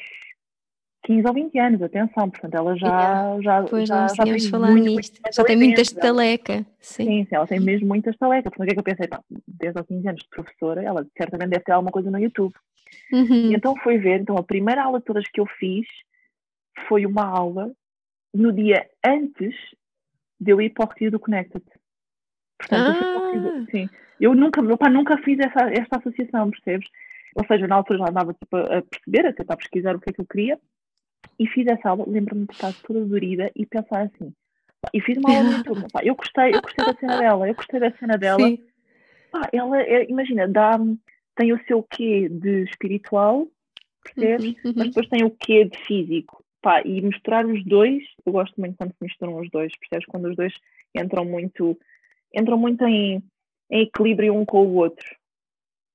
[1.04, 3.42] 15 ou 20 anos, atenção, portanto ela já, yeah.
[3.42, 6.66] já, pois já, já tem falar muito, nisto, já tem muita estaleca.
[6.78, 7.04] Sim.
[7.04, 9.22] sim, sim, ela tem mesmo muita estaleca, porque o que é que eu pensei, pá,
[9.48, 12.54] 10 ou 15 anos de professora, ela certamente deve ter alguma coisa no YouTube.
[13.12, 13.50] Uhum.
[13.50, 15.86] E então fui ver, então a primeira aula de todas que eu fiz
[16.86, 17.72] foi uma aula
[18.34, 19.54] no dia antes
[20.38, 21.64] de eu ir para o Retiro do Connected.
[22.58, 23.32] Portanto, ah.
[23.34, 23.88] eu, sim,
[24.20, 26.88] eu nunca, meu pai nunca fiz essa, esta associação, percebes?
[27.36, 30.12] Ou seja, na altura já andava tipo, a perceber, a tentar pesquisar o que é
[30.12, 30.58] que eu queria,
[31.38, 34.32] e fiz essa aula, lembro-me de estar toda dorida e pensar assim.
[34.92, 35.86] E fiz uma aula no YouTube.
[35.92, 38.58] Pá, eu gostei, eu gostei da cena dela, eu gostei da cena dela.
[39.30, 40.78] Pá, ela, é, imagina, dá,
[41.36, 43.46] tem o seu quê de espiritual,
[44.02, 44.54] percebes?
[44.64, 44.72] Uhum, uhum.
[44.76, 46.44] Mas depois tem o quê de físico.
[46.62, 50.06] Pá, e misturar os dois, eu gosto muito quando se misturam os dois, percebes?
[50.06, 50.52] Quando os dois
[50.94, 51.78] entram muito,
[52.34, 53.22] entram muito em,
[53.70, 55.06] em equilíbrio um com o outro.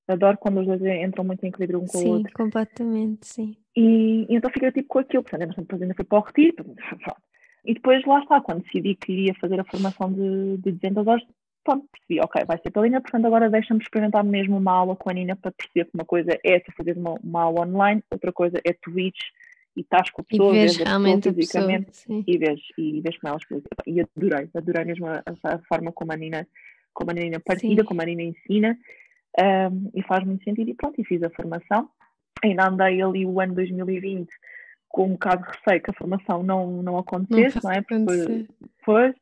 [0.08, 2.28] Adoro quando os dois entram muito em equilíbrio um com sim, o outro.
[2.28, 3.56] Sim, completamente, sim.
[3.76, 6.64] E, e, então fiquei tipo com aquilo, portanto, depois ainda fui para o retiro,
[7.64, 11.22] e depois lá está, quando decidi que iria fazer a formação de, de 200 horas,
[11.64, 15.10] pronto, percebi, ok, vai ser pela Nina, portanto agora deixa-me experimentar mesmo uma aula com
[15.10, 18.32] a Nina para perceber que uma coisa é tu fazer uma, uma aula online, outra
[18.32, 19.18] coisa é Twitch
[19.76, 23.28] e estás com a pessoa, e vês realmente fisicamente pessoa, e vês, e vês com
[23.28, 23.42] elas
[23.86, 26.46] e adorei, adorei mesmo a, a, forma como a Nina
[26.94, 28.78] como a Nina partilha, como a Nina ensina
[29.38, 30.70] um, e faz muito sentido.
[30.70, 31.88] E pronto, e fiz a formação.
[32.42, 34.28] Ainda andei ali o ano 2020
[34.88, 37.82] com um bocado de receio que a formação não, não acontecesse, não, não é?
[37.82, 38.46] Porque
[38.78, 39.14] depois,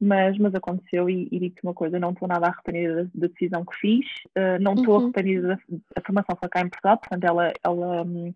[0.00, 3.64] mas, mas aconteceu e, e digo-te uma coisa, não estou nada arrependida da, da decisão
[3.64, 5.04] que fiz, uh, não estou uhum.
[5.04, 5.58] arrependida da
[5.96, 8.32] a formação foi cá em Portugal, portanto ela, ela um,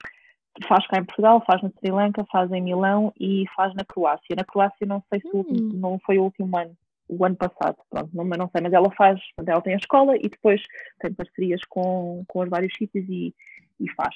[0.66, 4.37] faz cá em Portugal, faz na Sri Lanka, faz em Milão e faz na Croácia.
[4.37, 5.71] Na Croácia não sei se uhum.
[5.75, 6.77] não foi o último ano,
[7.11, 10.29] o ano passado, pronto, não, não sei, mas ela faz, ela tem a escola e
[10.29, 10.62] depois
[11.01, 13.35] tem parcerias com, com os vários sítios e,
[13.81, 14.14] e faz.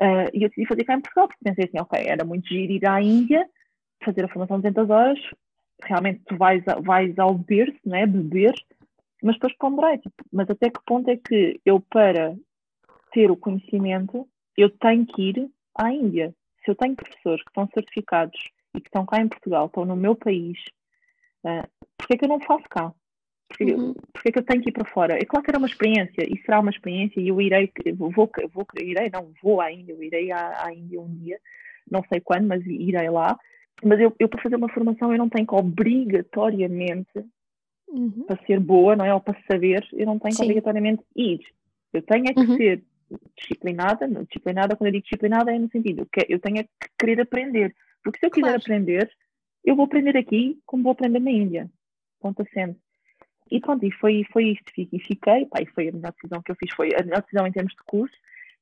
[0.00, 2.72] Uh, e eu decidi fazer cá em Portugal, porque pensei assim, ok, era muito giro
[2.72, 3.46] ir à Índia,
[4.02, 5.18] fazer a formação de 200 horas,
[5.82, 8.54] realmente tu vais, vais ao berço, né, beber,
[9.22, 12.34] mas depois ponderei, tipo, mas até que ponto é que eu, para
[13.12, 16.34] ter o conhecimento, eu tenho que ir à Índia?
[16.64, 18.38] Se eu tenho professores que estão certificados
[18.74, 20.58] e que estão cá em Portugal, estão no meu país,
[21.44, 22.92] uh, porque é que eu não faço cá?
[23.48, 23.94] Porque, uhum.
[24.12, 25.16] porque é que eu tenho que ir para fora?
[25.16, 28.30] É claro que era uma experiência, e será uma experiência, e eu irei, vou, vou,
[28.80, 31.38] irei, não, vou à Índia, eu irei à, à Índia um dia,
[31.90, 33.38] não sei quando, mas irei lá.
[33.82, 37.24] Mas eu, eu para fazer uma formação, eu não tenho que obrigatoriamente,
[37.88, 38.24] uhum.
[38.26, 39.14] para ser boa, não é?
[39.14, 40.44] Ou para saber, eu não tenho que Sim.
[40.44, 41.40] obrigatoriamente ir.
[41.92, 42.56] Eu tenho é que uhum.
[42.56, 42.82] ser
[43.36, 47.20] disciplinada, disciplinada, quando eu digo disciplinada é no sentido que eu tenho é que querer
[47.20, 47.74] aprender.
[48.02, 48.60] Porque se eu quiser claro.
[48.60, 49.10] aprender,
[49.64, 51.70] eu vou aprender aqui como vou aprender na Índia.
[52.20, 52.78] Ponto acento.
[53.50, 54.72] E pronto, e foi, foi isto.
[54.76, 56.72] E fiquei, pá, e foi a melhor decisão que eu fiz.
[56.72, 58.16] Foi a melhor decisão em termos de curso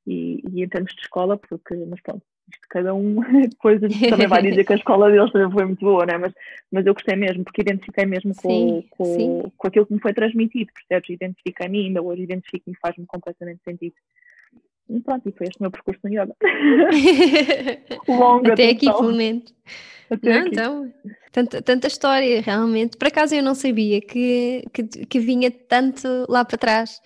[0.06, 3.16] e, e em termos de escola, porque, mas pronto, isto cada um,
[3.58, 6.18] coisas também vai dizer que a escola deles também foi muito boa, né?
[6.18, 6.32] mas,
[6.70, 9.52] mas eu gostei mesmo, porque identifiquei mesmo com, sim, com, sim.
[9.56, 11.10] com aquilo que me foi transmitido, percebes?
[11.10, 13.94] Identifiquei-me ainda hoje, identifico-me e faz-me completamente sentido.
[14.92, 16.36] E pronto, e foi este o meu percurso no yoga.
[18.06, 19.54] Longa, Até aqui, pelo menos.
[20.10, 20.48] Até não, aqui.
[20.50, 20.94] Então,
[21.32, 22.96] tanta, tanta história, realmente.
[22.98, 27.00] Por acaso eu não sabia que, que, que vinha tanto lá para trás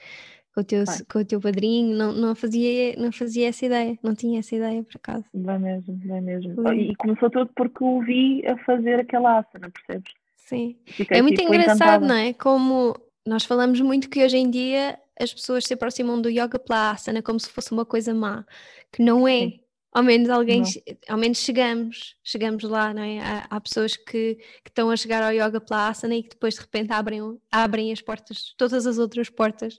[0.53, 4.15] com o teu, com o teu padrinho, não, não, fazia, não fazia essa ideia, não
[4.15, 5.25] tinha essa ideia por acaso.
[5.33, 6.73] Vai mesmo, vai mesmo.
[6.73, 10.13] E começou tudo porque o vi a fazer aquela asana, percebes?
[10.35, 10.77] Sim.
[10.87, 12.07] Fiquei, é muito tipo, engraçado, encantada.
[12.07, 12.33] não é?
[12.33, 12.97] Como
[13.27, 17.23] nós falamos muito que hoje em dia as pessoas se aproximam do yoga pela asana
[17.23, 18.45] como se fosse uma coisa má,
[18.93, 19.41] que não é.
[19.41, 19.61] Sim.
[19.93, 20.69] Ao menos alguém, não.
[21.09, 23.19] ao menos chegamos, chegamos lá, não é?
[23.19, 26.55] Há, há pessoas que, que, estão a chegar ao yoga pela asana e que depois
[26.55, 29.79] de repente abrem, abrem as portas, todas as outras portas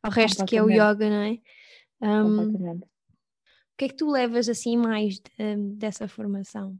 [0.00, 1.38] ao resto que é o yoga, não é?
[2.00, 2.80] Um, o
[3.76, 6.78] que é que tu levas assim mais de, dessa formação?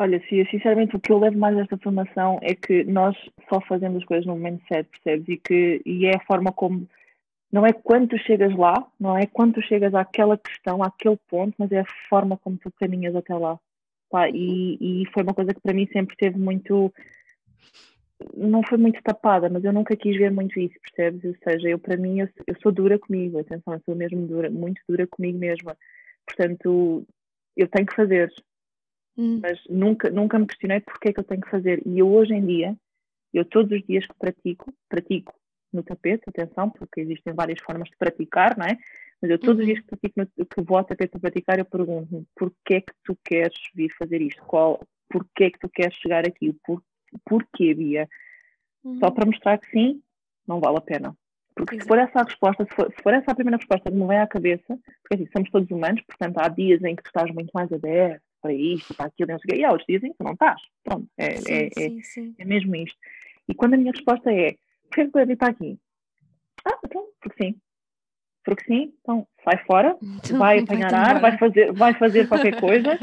[0.00, 3.16] Olha, sinceramente o que eu levo mais desta formação é que nós
[3.48, 5.28] só fazemos as coisas no momento certo, percebes?
[5.28, 6.88] E, que, e é a forma como.
[7.50, 11.52] Não é quando tu chegas lá, não é quando tu chegas àquela questão, àquele ponto,
[11.58, 13.58] mas é a forma como tu caminhas até lá.
[14.08, 16.94] Pá, e, e foi uma coisa que para mim sempre teve muito.
[18.36, 21.24] Não foi muito tapada, mas eu nunca quis ver muito isso, percebes?
[21.24, 24.48] Ou seja, eu para mim, eu, eu sou dura comigo, atenção, eu sou mesmo dura,
[24.48, 25.76] muito dura comigo mesma.
[26.24, 27.04] Portanto,
[27.56, 28.32] eu tenho que fazer,
[29.18, 29.40] Hum.
[29.42, 31.82] Mas nunca, nunca me questionei porque é que eu tenho que fazer.
[31.84, 32.76] E eu hoje em dia,
[33.34, 35.34] eu todos os dias que pratico, pratico
[35.72, 38.78] no tapete, atenção, porque existem várias formas de praticar, não é?
[39.20, 39.60] Mas eu todos uhum.
[39.62, 42.80] os dias que pratico no, que vou ao tapete a praticar, eu pergunto-me porquê é
[42.80, 44.40] que tu queres vir fazer isto?
[44.44, 46.56] Qual, porquê é que tu queres chegar aqui?
[46.64, 46.80] Por,
[47.24, 48.08] porquê, Bia?
[48.84, 49.00] Uhum.
[49.00, 50.00] Só para mostrar que sim,
[50.46, 51.16] não vale a pena.
[51.56, 51.82] Porque Exato.
[51.82, 54.06] se for essa a resposta, se for, se for, essa a primeira resposta que me
[54.06, 57.34] vem à cabeça, porque assim, somos todos humanos, portanto há dias em que tu estás
[57.34, 60.24] muito mais aberto, para isto, para aquilo, não sei o quê, e outros dizem que
[60.24, 60.60] não estás.
[60.84, 62.34] Pronto, é, sim, é, sim, é, sim.
[62.38, 62.98] é, mesmo isto.
[63.48, 65.78] E quando a minha resposta é, porquê que eu para aqui?
[66.64, 67.56] Ah, então, porque sim.
[68.44, 72.58] Porque sim, então sai fora, então, vai apanhar vai ar, vai fazer, vai fazer qualquer
[72.58, 72.98] coisa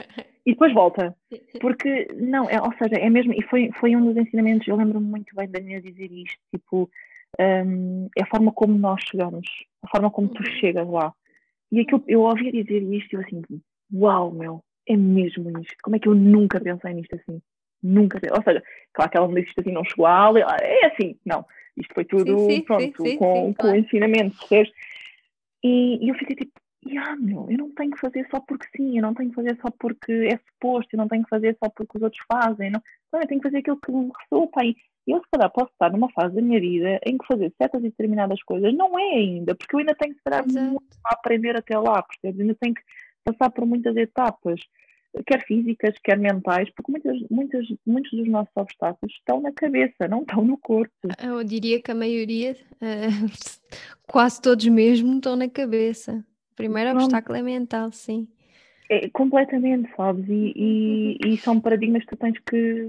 [0.45, 1.15] e depois volta.
[1.59, 5.05] Porque, não, é, ou seja, é mesmo, e foi, foi um dos ensinamentos, eu lembro-me
[5.05, 6.89] muito bem da minha dizer isto, tipo,
[7.39, 9.47] um, é a forma como nós chegamos,
[9.83, 10.59] a forma como tu uhum.
[10.59, 11.13] chegas lá.
[11.71, 13.41] E aquilo, eu ouvia dizer isto e eu assim,
[13.93, 15.75] uau, meu, é mesmo isto.
[15.83, 17.41] Como é que eu nunca pensei nisto assim?
[17.81, 20.85] Nunca Ou seja, claro que ela me disse isto assim, não chegou a aula, é
[20.87, 21.45] assim, não.
[21.77, 23.77] Isto foi tudo, sim, sim, pronto, sim, com, com claro.
[23.77, 24.71] ensinamento, percebes?
[25.63, 26.53] E, e eu fiquei tipo,
[26.97, 29.57] ah, meu, eu não tenho que fazer só porque sim, eu não tenho que fazer
[29.61, 32.81] só porque é suposto, eu não tenho que fazer só porque os outros fazem, não,
[33.11, 34.75] não eu tenho que fazer aquilo que me resulta e
[35.07, 37.89] eu se calhar posso estar numa fase da minha vida em que fazer certas e
[37.89, 41.77] determinadas coisas não é ainda, porque eu ainda tenho que esperar muito a aprender até
[41.77, 42.39] lá, percebes?
[42.41, 42.81] Ainda tenho que
[43.25, 44.61] passar por muitas etapas,
[45.25, 50.21] quer físicas, quer mentais, porque muitas, muitas, muitos dos nossos obstáculos estão na cabeça, não
[50.21, 50.93] estão no corpo.
[51.21, 53.65] Eu diria que a maioria, uh,
[54.07, 56.25] quase todos mesmo, estão na cabeça.
[56.51, 57.03] O primeiro Pronto.
[57.03, 58.27] obstáculo é mental, sim.
[58.89, 60.27] É, completamente, sabes?
[60.29, 62.87] E, e, e, são paradigmas que tu tens que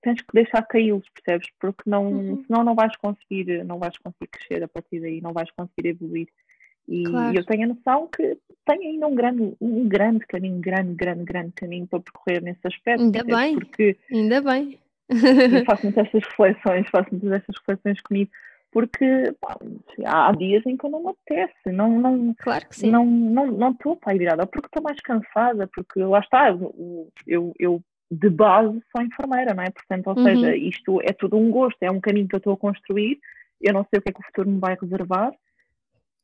[0.00, 1.48] tens que deixar caí-los, percebes?
[1.58, 2.44] Porque não, uhum.
[2.46, 6.28] senão não vais conseguir, não vais conseguir crescer a partir daí, não vais conseguir evoluir.
[6.88, 7.36] E claro.
[7.36, 11.52] eu tenho a noção que tenho ainda um grande, um grande caminho, grande, grande, grande
[11.52, 13.02] caminho para percorrer nesse aspecto.
[13.02, 14.78] Ainda bem, porque ainda bem.
[15.66, 18.30] faço muitas estas reflexões, faço muitas estas reflexões comigo,
[18.72, 19.56] porque pá,
[20.06, 22.90] há dias em que eu não me apetece, não, não, claro que sim.
[22.90, 27.52] não, não, não estou para virada, porque estou mais cansada, porque lá está, eu, eu,
[27.58, 29.70] eu de base sou enfermeira, não é?
[29.70, 30.24] Portanto, ou uhum.
[30.24, 33.18] seja, isto é tudo um gosto, é um caminho que eu estou a construir,
[33.60, 35.32] eu não sei o que é que o futuro me vai reservar,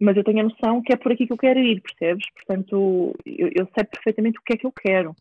[0.00, 2.26] mas eu tenho a noção que é por aqui que eu quero ir, percebes?
[2.34, 5.14] Portanto, eu, eu, sei perfeitamente o que é que eu quero.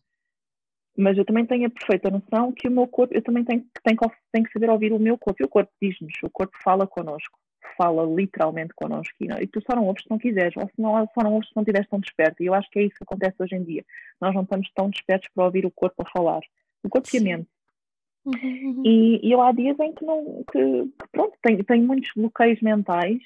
[0.96, 3.98] Mas eu também tenho a perfeita noção que o meu corpo, eu também tenho, tenho,
[4.32, 5.42] tenho que saber ouvir o meu corpo.
[5.42, 7.38] E o corpo diz-nos, o corpo fala connosco,
[7.76, 9.14] fala literalmente connosco.
[9.20, 11.34] E, não, e tu só não ouves se não quiseres, ou se não, só não
[11.34, 12.42] ouves se não estiveres tão desperto.
[12.42, 13.84] E eu acho que é isso que acontece hoje em dia.
[14.18, 16.40] Nós não estamos tão despertos para ouvir o corpo a falar.
[16.82, 17.18] O corpo Sim.
[17.18, 17.48] e a mente.
[18.24, 18.82] Uhum, uhum.
[18.84, 22.60] E, e eu há dias em que não, que, que pronto, tenho, tenho muitos bloqueios
[22.60, 23.22] mentais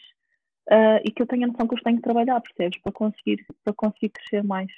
[0.71, 2.81] uh, e que eu tenho a noção que eu tenho que trabalhar, percebes?
[2.81, 4.69] Para conseguir, para conseguir crescer mais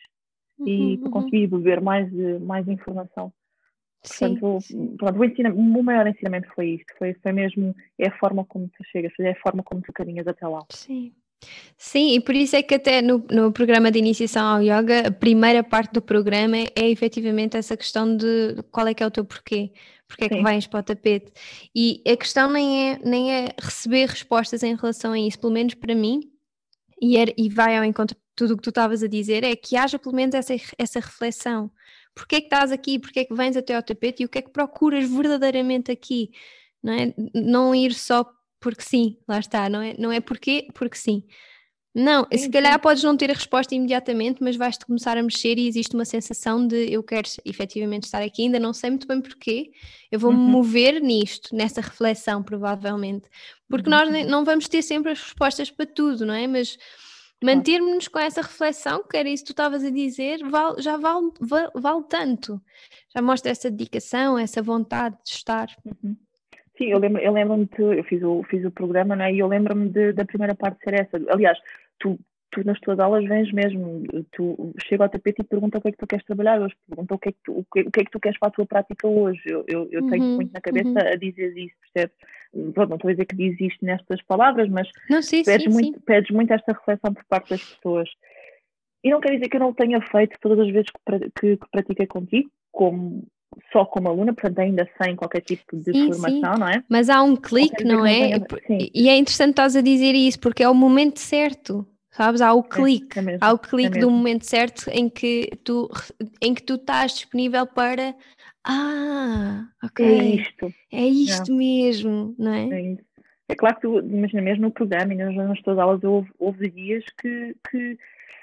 [0.58, 1.12] uhum, e para uhum.
[1.12, 3.32] conseguir beber mais, mais informação.
[4.02, 8.18] Portanto, sim, Pronto, o, ensinamento, o maior ensinamento foi isto, foi, foi mesmo, é a
[8.18, 10.64] forma como tu chegas, é a forma como tu caminhas até lá.
[10.70, 11.12] Sim.
[11.76, 15.10] Sim, e por isso é que até no, no programa de iniciação ao yoga, a
[15.10, 19.10] primeira parte do programa é, é efetivamente essa questão de qual é que é o
[19.10, 19.70] teu porquê
[20.08, 21.32] porque é que vais para o tapete.
[21.74, 25.74] E a questão nem é, nem é receber respostas em relação a isso, pelo menos
[25.74, 26.30] para mim,
[27.00, 29.56] e, er, e vai ao encontro de tudo o que tu estavas a dizer, é
[29.56, 31.70] que haja pelo menos essa, essa reflexão.
[32.14, 32.98] Porquê é que estás aqui?
[32.98, 34.22] Porquê é que vens até ao tapete?
[34.22, 36.30] E o que é que procuras verdadeiramente aqui?
[36.82, 37.14] Não, é?
[37.34, 38.24] não ir só
[38.60, 41.22] porque sim, lá está, não é, não é porquê, porque sim.
[41.98, 42.78] Não, sim, se calhar sim.
[42.78, 46.66] podes não ter a resposta imediatamente, mas vais-te começar a mexer e existe uma sensação
[46.66, 49.70] de eu quero efetivamente estar aqui, ainda não sei muito bem porquê,
[50.12, 50.50] eu vou-me uhum.
[50.50, 53.30] mover nisto, nessa reflexão, provavelmente.
[53.66, 53.96] Porque uhum.
[53.96, 56.46] nós não vamos ter sempre as respostas para tudo, não é?
[56.46, 56.76] Mas
[57.42, 61.30] mantermos-nos com essa reflexão, que era isso que tu estavas a dizer, vale, já vale,
[61.40, 62.60] vale, vale, tanto.
[63.14, 65.68] Já mostra essa dedicação, essa vontade de estar.
[65.82, 66.14] Uhum.
[66.76, 69.88] Sim, eu lembro-me, eu, lembro eu fiz o, fiz o programa, né, e eu lembro-me
[70.12, 71.16] da primeira parte ser essa.
[71.30, 71.58] Aliás,
[71.98, 72.18] tu,
[72.50, 75.92] tu nas tuas aulas vens mesmo, tu chega ao tapete e pergunta o que é
[75.92, 78.00] que tu queres trabalhar hoje, pergunta o que é que tu, o que, o que,
[78.00, 79.42] é que tu queres para a tua prática hoje.
[79.46, 81.12] Eu, eu, eu tenho uhum, muito na cabeça uhum.
[81.12, 82.16] a dizer isso, percebes?
[82.72, 85.70] Pronto, não estou a dizer que diz isto nestas palavras, mas não, sim, pedes, sim,
[85.70, 86.04] muito, sim.
[86.04, 88.08] pedes muito esta reflexão por parte das pessoas.
[89.04, 91.70] E não quer dizer que eu não tenha feito todas as vezes que, que, que
[91.70, 93.26] pratiquei contigo, como
[93.72, 96.60] só como aluna, portanto ainda sem qualquer tipo de sim, formação, sim.
[96.60, 96.84] não é?
[96.88, 98.38] Mas há um clique, não, não é?
[98.38, 98.90] Tenha...
[98.94, 101.86] E é interessante estás a dizer isso, porque é o momento certo.
[102.10, 105.06] Sabes, há o é, clique, é, é há o clique é do momento certo em
[105.06, 105.90] que tu
[106.40, 108.14] em que tu estás disponível para
[108.66, 110.04] ah, ok.
[110.04, 110.74] É isto.
[110.92, 112.68] É isto mesmo, não é?
[112.68, 113.02] É, isso.
[113.48, 116.68] é claro que tu, imagina mesmo no programa e nas, nas tuas aulas houve, houve
[116.70, 117.96] dias que, que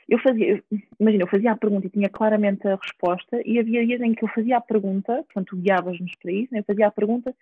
[0.08, 0.64] eu fazia,
[1.00, 4.24] imagina, eu fazia a pergunta e tinha claramente a resposta, e havia dias em que
[4.24, 6.60] eu fazia a pergunta, portanto, guiavas-nos para isso, né?
[6.60, 7.36] eu fazia a pergunta,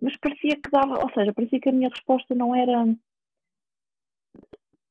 [0.00, 2.86] mas parecia que dava, ou seja, parecia que a minha resposta não era.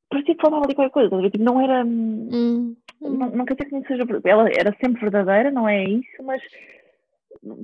[0.08, 1.84] Parecia que faltava ali qualquer coisa, tipo, não era.
[1.84, 4.04] Hum, Não, não quer dizer que não seja.
[4.24, 6.42] Ela era sempre verdadeira, não é isso, mas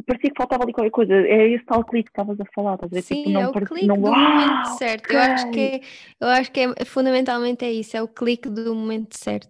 [0.06, 1.14] parecia que faltava ali qualquer coisa.
[1.14, 3.02] É esse tal clique que estavas a falar, estás a ver?
[3.02, 5.04] Sim, tipo, não, é o clique não, do momento certo.
[5.04, 5.16] Okay.
[5.16, 5.80] Eu, acho que, é,
[6.20, 9.48] eu acho que é, fundamentalmente é isso, é o clique do momento certo.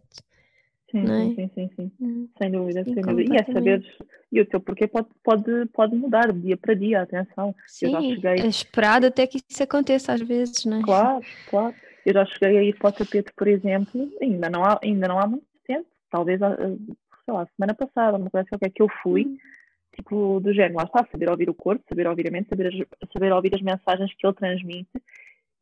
[0.91, 1.35] Sim, é?
[1.35, 2.29] sim, sim, sim, hum.
[2.37, 3.35] sem dúvida, sim, sem dúvida.
[3.35, 3.97] E é saber,
[4.33, 7.55] e o teu porquê pode, pode, pode mudar dia para dia, atenção.
[7.67, 8.45] Sim, eu já cheguei...
[8.45, 10.83] é esperado até que isso aconteça às vezes, não é?
[10.83, 11.75] Claro, claro.
[12.05, 15.21] Eu já cheguei a ir para o tapete, por exemplo, ainda não há, ainda não
[15.21, 19.23] há muito tempo, talvez, ah, sei lá, semana passada, uma coisa qualquer que eu fui,
[19.23, 19.37] hum
[19.95, 23.33] tipo, do género, lá está, saber ouvir o corpo, saber ouvir a mente, saber, saber
[23.33, 24.91] ouvir as mensagens que ele transmite.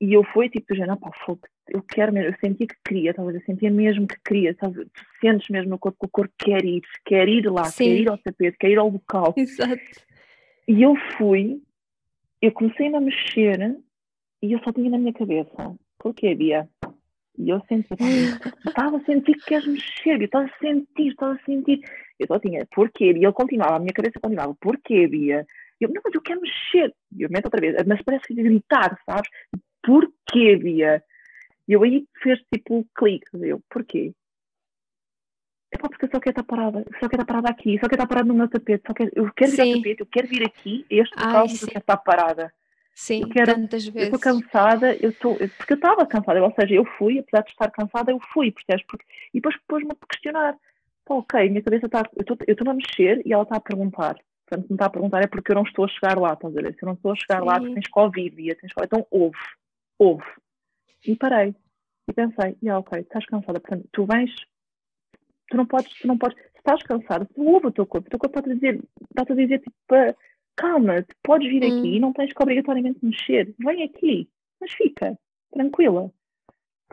[0.01, 3.13] E eu fui tipo do género, pá, fogo, eu quero mesmo, eu sentia que queria,
[3.13, 4.85] talvez eu sentia mesmo que queria, sabe?
[4.85, 7.85] Tu sentes mesmo no corpo que o corpo quer ir, quer ir lá, Sim.
[7.85, 9.35] quer ir ao tapete, quer ir ao local.
[9.37, 9.81] Exato.
[10.69, 11.61] E eu fui,
[12.41, 13.77] eu comecei a mexer
[14.41, 16.69] e eu só tinha na minha cabeça, porquê, Bia?
[17.39, 17.95] E eu senti,
[18.67, 21.81] estava a sentir que queres mexer, eu estava a sentir, estava a sentir.
[22.19, 23.13] Eu só tinha, porquê?
[23.13, 25.47] E ele continuava, a minha cabeça continuava, porquê, Bia?
[25.81, 26.93] Eu, não, mas eu quero mexer.
[27.17, 29.31] E eu meto outra vez, mas parece que gritar, sabes?
[29.83, 31.03] Porquê, Bia?
[31.69, 34.13] E eu aí fez tipo clique, eu, porquê?
[35.71, 38.07] É porque eu só quero estar parada, só quero estar parada aqui, só quero estar
[38.07, 40.87] parada no meu tapete, só quero, eu quero vir ao tapete, eu quero vir aqui,
[40.91, 42.53] este local, eu quero estar parada.
[43.01, 44.11] Sim, tantas vezes.
[44.11, 47.51] Eu estou cansada, eu estou, porque eu estava cansada, ou seja, eu fui, apesar de
[47.51, 48.85] estar cansada, eu fui, percebes?
[48.89, 50.59] Porque, e depois pôs-me a questionar,
[51.09, 54.15] Pô, ok, minha cabeça está, eu estou a mexer e ela está a perguntar.
[54.47, 56.61] Portanto, me está a perguntar é porque eu não estou a chegar lá, estás a
[56.61, 56.75] ver?
[56.75, 57.47] Se eu não estou a chegar Sim.
[57.47, 58.73] lá, tu tens ouvir, Bia, tens.
[58.79, 59.39] Então, ouve,
[59.99, 60.27] ouve.
[61.07, 61.55] E parei.
[62.07, 64.31] E pensei, yeah, ok, estás cansada, portanto, tu vens,
[65.49, 68.11] tu não podes, tu não podes, se estás cansada, tu ouve o teu corpo, o
[68.11, 69.77] teu corpo está-te a dizer, está-te a dizer, tipo,
[70.59, 71.79] calma, tu podes vir hum.
[71.79, 73.55] aqui e não tens que obrigatoriamente mexer.
[73.59, 74.29] Vem aqui,
[74.61, 75.19] mas fica,
[75.53, 76.11] tranquila.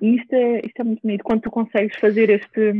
[0.01, 1.23] E isto é, isto é muito bonito.
[1.23, 2.73] Quando tu consegues fazer este.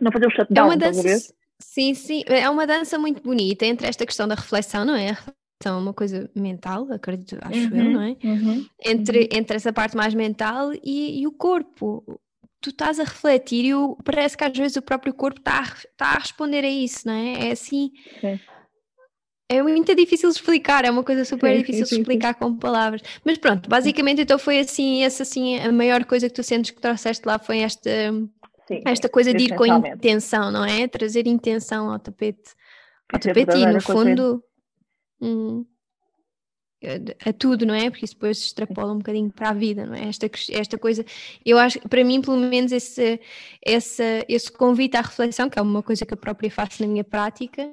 [0.00, 2.22] Não fazer o shutdown, é uma dança, Sim, sim.
[2.26, 5.16] É uma dança muito bonita entre esta questão da reflexão, não é?
[5.60, 8.16] Então, é uma coisa mental, acredito, acho uhum, eu, não é?
[8.22, 9.28] Uhum, entre, uhum.
[9.32, 12.20] entre essa parte mais mental e, e, o corpo.
[12.60, 15.62] Tu estás a refletir e o, parece que às vezes o próprio corpo está a,
[15.62, 17.48] está a responder a isso, não é?
[17.48, 17.90] É assim.
[18.20, 18.38] Sim.
[19.50, 22.40] É muito difícil de explicar, é uma coisa super sim, difícil sim, de explicar sim.
[22.40, 23.00] com palavras.
[23.24, 26.80] Mas pronto, basicamente então foi assim, essa assim, a maior coisa que tu sentes que
[26.80, 27.90] trouxeste lá foi esta,
[28.84, 30.86] esta coisa de ir com intenção, não é?
[30.86, 32.54] Trazer intenção ao tapete.
[33.10, 34.44] Ao tapete e no fundo
[35.18, 35.64] hum,
[36.84, 37.88] a, a, tudo, não é?
[37.88, 40.08] Porque isso depois se extrapola um bocadinho para a vida, não é?
[40.08, 41.06] Esta, esta coisa,
[41.44, 43.18] eu acho, para mim pelo menos esse,
[43.64, 47.04] esse, esse convite à reflexão, que é uma coisa que eu própria faço na minha
[47.04, 47.66] prática,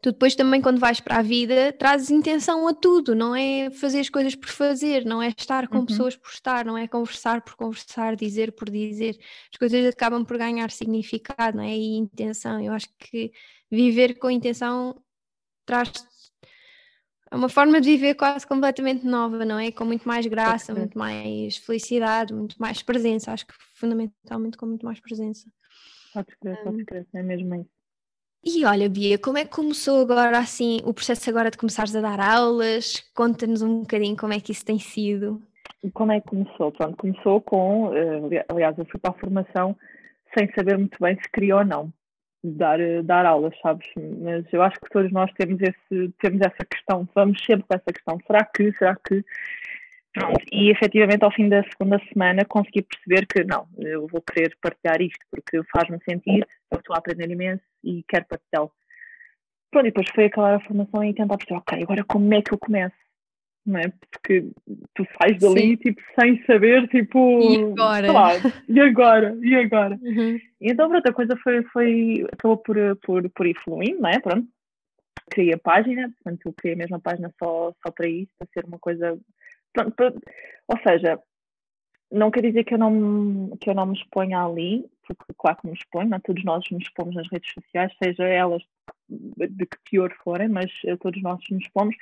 [0.00, 4.00] Tu depois também, quando vais para a vida, trazes intenção a tudo, não é fazer
[4.00, 5.86] as coisas por fazer, não é estar com uhum.
[5.86, 9.18] pessoas por estar, não é conversar por conversar, dizer por dizer.
[9.52, 11.76] As coisas acabam por ganhar significado, não é?
[11.76, 12.60] E intenção.
[12.60, 13.32] Eu acho que
[13.70, 15.02] viver com intenção
[15.66, 15.92] traz
[17.30, 19.70] é uma forma de viver quase completamente nova, não é?
[19.70, 23.32] Com muito mais graça, muito mais felicidade, muito mais presença.
[23.32, 25.48] Acho que fundamentalmente com muito mais presença.
[26.12, 27.79] Pode crer, pode crer, é mesmo isso.
[28.42, 32.00] E olha, Bia, como é que começou agora assim o processo agora de começares a
[32.00, 33.00] dar aulas?
[33.14, 35.42] Conta-nos um bocadinho como é que isso tem sido.
[35.92, 36.72] Como é que começou?
[36.72, 39.76] Pronto, começou com, eh, aliás, eu fui para a formação
[40.36, 41.92] sem saber muito bem se queria ou não
[42.42, 43.86] dar, eh, dar aulas, sabes?
[43.96, 47.92] Mas eu acho que todos nós temos, esse, temos essa questão, vamos sempre com essa
[47.92, 49.24] questão, será que, será que?
[50.12, 54.56] Pronto, e efetivamente ao fim da segunda semana consegui perceber que não, eu vou querer
[54.60, 58.72] partilhar isto porque faz-me sentido, eu estou a aprender imenso e quero partilhá-lo.
[59.70, 62.52] Pronto, e depois foi acabar a formação e tentar perceber, ok, agora como é que
[62.52, 62.96] eu começo?
[63.66, 63.92] não é?
[64.10, 64.50] Porque
[64.94, 65.76] tu sais dali, Sim.
[65.76, 67.40] tipo, sem saber, tipo...
[67.40, 68.12] E agora?
[68.12, 68.30] Lá,
[68.68, 69.38] e agora?
[69.42, 69.98] E agora?
[70.02, 70.38] Uhum.
[70.60, 74.18] Então, pronto, a coisa foi, foi, acabou por, por, por ir fluindo, não é?
[74.18, 74.46] Pronto.
[75.30, 78.64] Criei a página, portanto, eu criei a mesma página só, só para isso, para ser
[78.64, 79.18] uma coisa...
[80.68, 81.20] Ou seja,
[82.10, 85.66] não quer dizer que eu não, que eu não me exponha ali, porque claro que
[85.68, 86.16] me exponho, não?
[86.16, 86.20] É?
[86.20, 88.62] todos nós nos expomos nas redes sociais, seja elas
[89.08, 91.94] de que pior forem, mas todos nós nos expomos,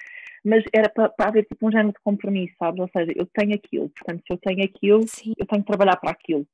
[0.44, 2.80] mas era para, para haver tipo um género de compromisso, sabes?
[2.80, 5.34] Ou seja, eu tenho aquilo, portanto, se eu tenho aquilo, Sim.
[5.36, 6.46] eu tenho que trabalhar para aquilo.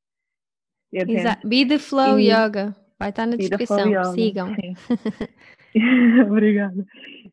[0.93, 1.47] Exato.
[1.47, 4.55] Be the Flow e, Yoga, vai estar na descrição, sigam.
[6.29, 6.87] Obrigada.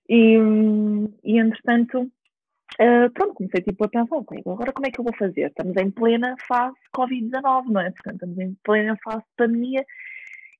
[0.09, 0.35] E,
[1.23, 2.11] e entretanto,
[2.79, 5.47] Uh, pronto, comecei tipo a pensar, okay, agora como é que eu vou fazer?
[5.47, 7.91] Estamos em plena fase Covid-19, não é?
[7.91, 9.85] Portanto, estamos em plena fase de pandemia.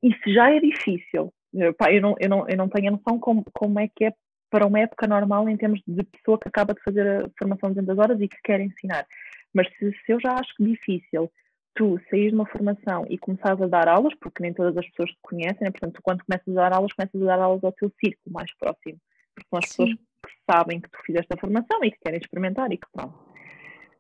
[0.04, 1.34] Isso já é difícil.
[1.54, 4.06] Eu, pá, eu, não, eu, não, eu não tenho a noção como, como é que
[4.06, 4.14] é
[4.50, 7.76] para uma época normal em termos de pessoa que acaba de fazer a formação de
[7.76, 9.06] 200 horas e que quer ensinar.
[9.54, 11.32] Mas se, se eu já acho difícil
[11.74, 15.10] tu sair de uma formação e começares a dar aulas, porque nem todas as pessoas
[15.12, 15.72] te conhecem, né?
[15.72, 18.54] portanto, tu, quando começas a dar aulas, começas a dar aulas ao teu círculo mais
[18.58, 19.00] próximo,
[19.34, 19.86] porque são as Sim.
[19.86, 23.32] pessoas que sabem que tu fizeste a formação e que querem experimentar e que pronto.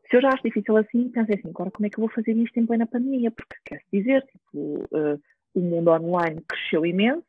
[0.09, 2.35] Se eu já acho difícil assim, pensei assim, agora como é que eu vou fazer
[2.35, 3.31] isto em plena pandemia?
[3.31, 5.21] Porque quer dizer, tipo, uh,
[5.53, 7.23] o mundo online cresceu imenso,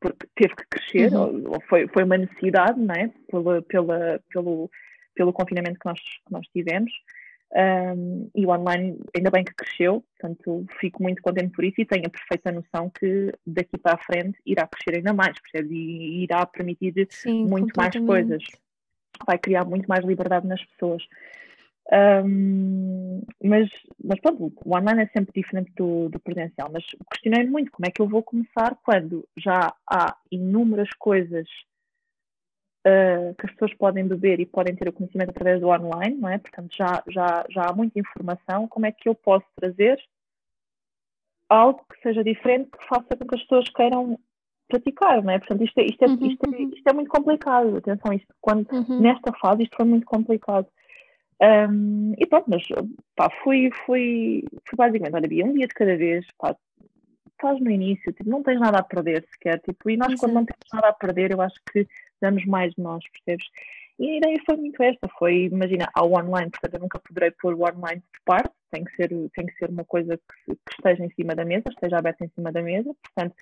[0.00, 1.44] porque teve que crescer, uhum.
[1.48, 3.10] ou, foi, foi uma necessidade, não é?
[3.28, 4.70] Pela, pela, pelo,
[5.14, 6.92] pelo confinamento que nós, que nós tivemos.
[7.50, 11.86] Um, e o online ainda bem que cresceu, portanto fico muito contente por isso e
[11.86, 15.72] tenho a perfeita noção que daqui para a frente irá crescer ainda mais, percebes?
[15.72, 18.44] E irá permitir Sim, muito mais coisas,
[19.26, 21.02] vai criar muito mais liberdade nas pessoas.
[21.90, 23.70] Um, mas,
[24.04, 27.90] mas pronto, o online é sempre diferente do, do presencial, mas questionei muito como é
[27.90, 31.48] que eu vou começar quando já há inúmeras coisas
[32.86, 36.28] uh, que as pessoas podem beber e podem ter o conhecimento através do online, não
[36.28, 36.38] é?
[36.38, 38.68] Portanto, já, já, já há muita informação.
[38.68, 39.98] Como é que eu posso trazer
[41.48, 44.18] algo que seja diferente, que faça com que as pessoas queiram
[44.68, 45.38] praticar, não é?
[45.38, 46.70] Portanto, isto é, isto é, uhum, isto é, uhum.
[46.74, 47.76] isto é muito complicado.
[47.76, 49.00] Atenção, isto, quando, uhum.
[49.00, 50.66] nesta fase isto foi muito complicado.
[51.40, 52.62] Um, e pronto, mas
[53.14, 56.54] pá, fui, fui, fui basicamente, olha, Bia, um dia de cada vez, pá,
[57.30, 60.20] estás no início, tipo, não tens nada a perder sequer, tipo, e nós Exato.
[60.20, 61.86] quando não temos nada a perder, eu acho que
[62.20, 63.46] damos mais de nós, percebes?
[63.98, 67.54] E a ideia foi muito esta, foi, imagina, ao online, portanto eu nunca poderei pôr
[67.54, 71.04] o online de parte, tem que ser, tem que ser uma coisa que, que esteja
[71.04, 73.34] em cima da mesa, esteja aberta em cima da mesa, portanto,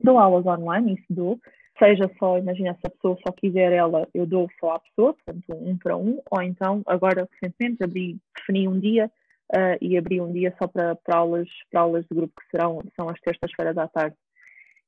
[0.00, 1.38] dou aulas online, isso dou,
[1.78, 5.44] seja só, imagina, se a pessoa só quiser ela, eu dou só à pessoa, portanto,
[5.50, 9.10] um para um, ou então, agora, recentemente, abri, defini um dia
[9.54, 12.82] uh, e abri um dia só para, para, aulas, para aulas de grupo, que serão,
[12.96, 14.16] são as terças-feiras à tarde.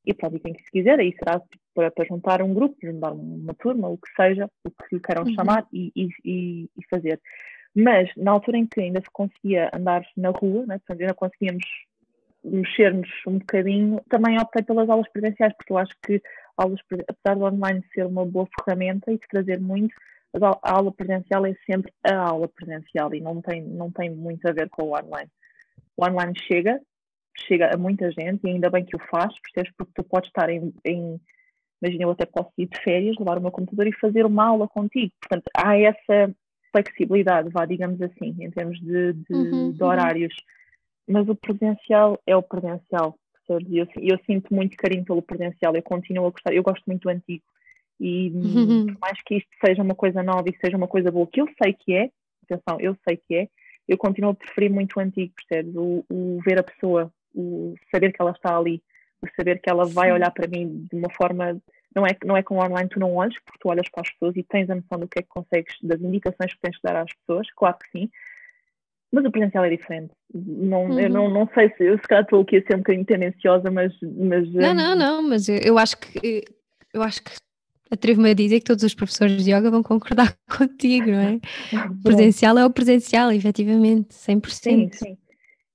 [0.07, 1.42] E pode ir quem se quiser, aí será
[1.74, 5.34] para, para juntar um grupo, juntar uma turma, o que seja, o que queiram uhum.
[5.34, 7.20] chamar e, e, e, fazer.
[7.74, 11.64] Mas na altura em que ainda se conseguia andar na rua, né, portanto, ainda conseguíamos
[12.42, 16.22] mexer-nos um bocadinho, também optei pelas aulas presenciais, porque eu acho que
[16.57, 19.94] aulas, apesar do online ser uma boa ferramenta e de trazer muito,
[20.62, 24.53] a aula presencial é sempre a aula presencial e não tem, não tem muito a
[24.53, 25.30] ver com o online.
[25.96, 26.80] O online chega,
[27.37, 29.72] chega a muita gente e ainda bem que o faz, percebes?
[29.76, 31.20] Porque tu podes estar em, em
[31.83, 34.68] imagina, eu até posso ir de férias, levar o meu computador e fazer uma aula
[34.68, 35.12] contigo.
[35.20, 36.35] Portanto, há essa
[36.70, 39.89] flexibilidade, vá, digamos assim, em termos de, de, uhum, de uhum.
[39.89, 40.35] horários.
[41.09, 41.14] Uhum.
[41.14, 43.18] Mas o presencial é o presencial?
[43.68, 47.03] E eu, eu sinto muito carinho pelo presencial, eu continuo a gostar, eu gosto muito
[47.03, 47.43] do antigo.
[47.99, 48.87] E uhum.
[48.87, 51.49] por mais que isto seja uma coisa nova e seja uma coisa boa, que eu
[51.61, 52.11] sei que é,
[52.45, 53.49] atenção, eu sei que é,
[53.89, 55.74] eu continuo a preferir muito o antigo, percebes?
[55.74, 58.83] O, o ver a pessoa, o saber que ela está ali,
[59.22, 61.61] o saber que ela vai olhar para mim de uma forma.
[61.95, 64.37] Não é, não é com online tu não olhas, porque tu olhas para as pessoas
[64.37, 66.97] e tens a noção do que é que consegues, das indicações que tens de dar
[66.97, 68.11] às pessoas, claro que sim,
[69.12, 70.12] mas o presencial é diferente.
[70.33, 71.01] Não, uhum.
[71.01, 73.70] Eu não, não sei se eu se calhar estou aqui a ser um bocadinho tendenciosa,
[73.70, 73.93] mas.
[74.03, 76.45] mas não, não, não, mas eu, eu acho que
[76.95, 77.33] eu acho que
[77.91, 81.41] atrevo-me a dizer que todos os professores de yoga vão concordar contigo, não é?
[82.01, 84.49] O presencial é o presencial, efetivamente, 100%.
[84.49, 85.18] Sim, sim.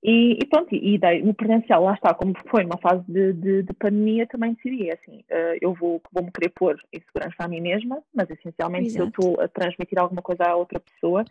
[0.08, 3.64] E, e pronto, e, daí, no presencial, lá está, como foi numa fase de, de,
[3.64, 7.48] de pandemia, também decidi, é assim, uh, eu vou, vou-me querer pôr em segurança a
[7.48, 8.94] mim mesma, mas essencialmente Exato.
[8.94, 11.26] se eu estou a transmitir alguma coisa a outra pessoa,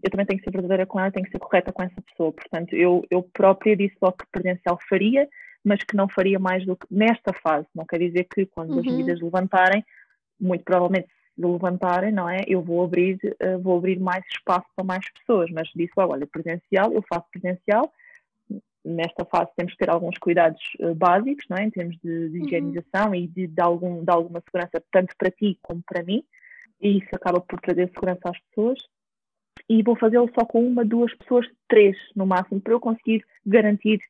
[0.00, 2.30] eu também tenho que ser verdadeira com ela, tenho que ser correta com essa pessoa.
[2.30, 5.28] Portanto, eu, eu própria disse logo que presencial faria,
[5.64, 7.66] mas que não faria mais do que nesta fase.
[7.74, 8.78] Não quer dizer que quando uhum.
[8.78, 9.84] as medidas levantarem,
[10.40, 12.44] muito provavelmente se levantarem, não é?
[12.46, 16.26] Eu vou abrir, uh, vou abrir mais espaço para mais pessoas, mas disse logo, olha,
[16.26, 17.92] presencial, eu faço presencial,
[18.84, 21.64] nesta fase temos que ter alguns cuidados uh, básicos, não é?
[21.64, 22.44] em termos de, de uhum.
[22.46, 23.14] higienização uhum.
[23.14, 26.22] e de, de, algum, de alguma segurança, tanto para ti como para mim.
[26.80, 28.78] e isso acaba por trazer segurança às pessoas.
[29.68, 34.00] E vou fazê-lo só com uma, duas pessoas, três no máximo, para eu conseguir garantir,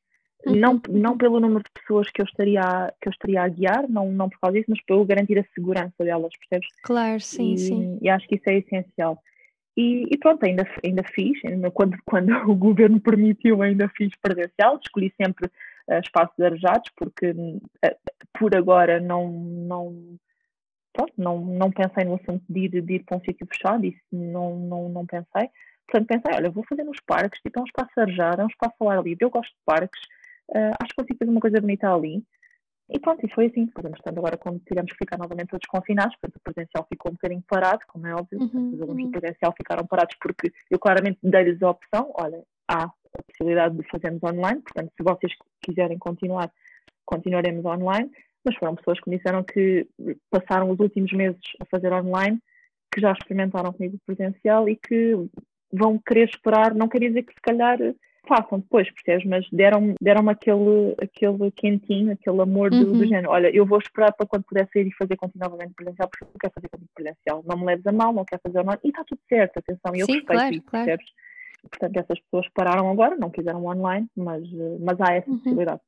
[0.46, 0.56] uhum.
[0.56, 3.88] não, não pelo número de pessoas que eu estaria a, que eu estaria a guiar,
[3.88, 6.68] não, não por causa disso, mas para eu garantir a segurança delas, percebes?
[6.82, 7.98] Claro, sim, e, sim.
[8.00, 9.22] E acho que isso é essencial.
[9.76, 14.78] E, e, pronto, ainda, ainda fiz, ainda quando, quando o governo permitiu, ainda fiz presencial,
[14.82, 17.96] escolhi sempre uh, espaços arejados, porque uh,
[18.38, 20.18] por agora não, não,
[20.92, 24.00] pronto, não, não pensei no assunto de ir, de ir para um sítio fechado, isso
[24.10, 25.48] não, não, não pensei.
[25.86, 28.74] Portanto, pensei, olha, vou fazer nos parques, tipo, é um espaço arejado, é um espaço
[28.80, 30.00] ao ar livre, eu gosto de parques,
[30.50, 32.22] uh, acho que consigo fazer uma coisa bonita ali.
[32.94, 33.64] E pronto, e foi assim.
[33.64, 37.14] Depois, entretanto, agora quando tivemos que ficar novamente todos confinados, portanto, o presencial ficou um
[37.14, 39.10] bocadinho parado, como é óbvio, uhum, os alunos uhum.
[39.10, 43.88] do presencial ficaram parados porque eu claramente dei-lhes a opção, olha, há a possibilidade de
[43.88, 45.32] fazermos online, portanto, se vocês
[45.62, 46.50] quiserem continuar,
[47.06, 48.10] continuaremos online,
[48.44, 49.88] mas foram pessoas que me disseram que
[50.30, 52.38] passaram os últimos meses a fazer online,
[52.92, 55.16] que já experimentaram comigo presencial e que
[55.72, 57.78] vão querer esperar, não quer dizer que se calhar
[58.32, 59.26] façam depois, percebes?
[59.26, 62.92] Mas deram-me deram aquele, aquele quentinho, aquele amor do, uhum.
[62.92, 63.30] do, género.
[63.30, 66.54] Olha, eu vou esperar para quando puder sair e fazer continuamente presencial, porque eu quero
[66.54, 67.44] fazer contigo presencial.
[67.46, 68.80] Não me leves a mal, não quero fazer online.
[68.82, 70.86] E está tudo certo, atenção, eu Sim, respeito claro, isso, claro.
[70.86, 71.12] percebes?
[71.62, 74.42] Portanto, essas pessoas pararam agora, não quiseram online, mas,
[74.80, 75.36] mas há essa uhum.
[75.36, 75.80] possibilidade.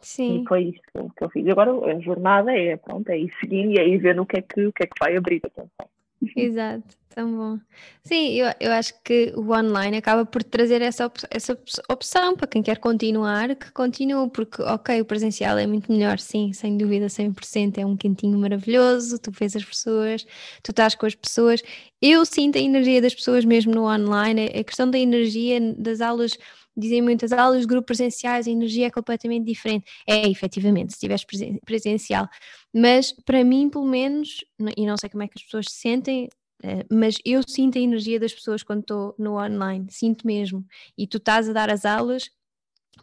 [0.00, 0.42] Sim.
[0.42, 0.82] E foi isto
[1.16, 1.44] que eu fiz.
[1.44, 4.38] E agora a jornada é, pronto, é ir seguindo e é ir vendo o que
[4.38, 5.88] é que, o que, é que vai abrir, atenção.
[6.36, 7.58] Exato, tão bom.
[8.04, 11.56] Sim, eu, eu acho que o online acaba por trazer essa, op essa
[11.88, 16.52] opção para quem quer continuar, que continue, porque, ok, o presencial é muito melhor, sim,
[16.52, 17.78] sem dúvida, 100%.
[17.78, 20.24] É um quentinho maravilhoso, tu vês as pessoas,
[20.62, 21.62] tu estás com as pessoas.
[22.00, 26.36] Eu sinto a energia das pessoas mesmo no online, a questão da energia das aulas
[26.78, 29.84] dizem muitas aulas, grupo presenciais, a energia é completamente diferente.
[30.06, 31.24] É, efetivamente, se tiveres
[31.64, 32.28] presencial.
[32.72, 34.44] Mas para mim, pelo menos,
[34.76, 36.28] e não sei como é que as pessoas se sentem,
[36.62, 40.64] eh, mas eu sinto a energia das pessoas quando estou no online, sinto mesmo.
[40.96, 42.30] E tu estás a dar as aulas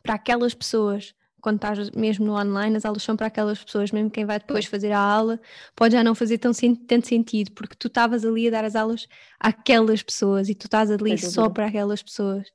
[0.02, 1.14] para aquelas pessoas.
[1.42, 4.66] Quando estás mesmo no online, as aulas são para aquelas pessoas, mesmo quem vai depois
[4.66, 5.40] fazer a aula
[5.76, 9.08] pode já não fazer tão, tanto sentido, porque tu estavas ali a dar as aulas
[9.40, 12.48] àquelas pessoas e tu estás ali é só para aquelas pessoas.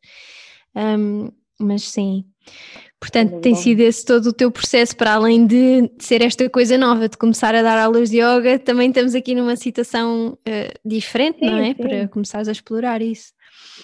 [0.75, 2.25] Um, mas sim,
[2.99, 7.09] portanto, tem sido esse todo o teu processo, para além de ser esta coisa nova,
[7.09, 11.51] de começar a dar aulas de yoga, também estamos aqui numa situação uh, diferente, sim,
[11.51, 11.75] não é?
[11.75, 11.75] Sim.
[11.75, 13.35] Para começares a explorar isso.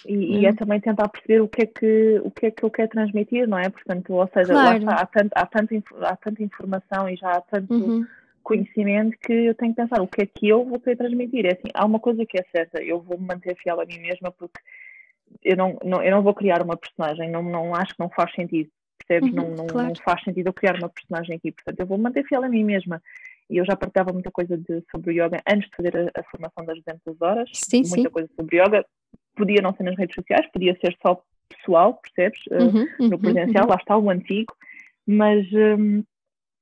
[0.06, 0.40] E, hum.
[0.40, 2.88] e, é também tentar perceber o que é que o que é que eu quero
[2.88, 3.68] transmitir, não é?
[3.68, 4.78] Portanto, ou seja, claro.
[4.78, 8.06] está, há, tanto, há, tanto, há tanta informação e já há tanto uhum.
[8.42, 11.46] conhecimento que eu tenho que pensar o que é que eu vou querer transmitir.
[11.46, 13.98] É assim, há uma coisa que é certa, eu vou me manter fiel a mim
[13.98, 14.60] mesma porque
[15.42, 18.32] eu não, não, eu não vou criar uma personagem, não, não acho que não faz
[18.34, 19.30] sentido, percebes?
[19.30, 19.88] Uhum, não, não, claro.
[19.88, 22.64] não faz sentido eu criar uma personagem aqui, portanto eu vou manter fiel a mim
[22.64, 23.02] mesma.
[23.48, 26.64] E eu já partilhava muita coisa de, sobre yoga antes de fazer a, a formação
[26.64, 28.10] das 200 horas, sim, muita sim.
[28.10, 28.84] coisa sobre yoga.
[29.36, 32.40] Podia não ser nas redes sociais, podia ser só pessoal, percebes?
[32.50, 33.70] Eh, uhum, uh, no presencial, uhum.
[33.70, 34.52] lá está o antigo,
[35.06, 36.02] mas um,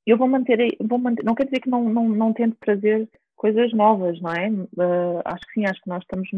[0.07, 3.73] eu vou manter, vou manter, não quer dizer que não, não, não tento trazer coisas
[3.73, 4.51] novas, não é?
[4.51, 6.29] Uh, acho que sim, acho que nós estamos,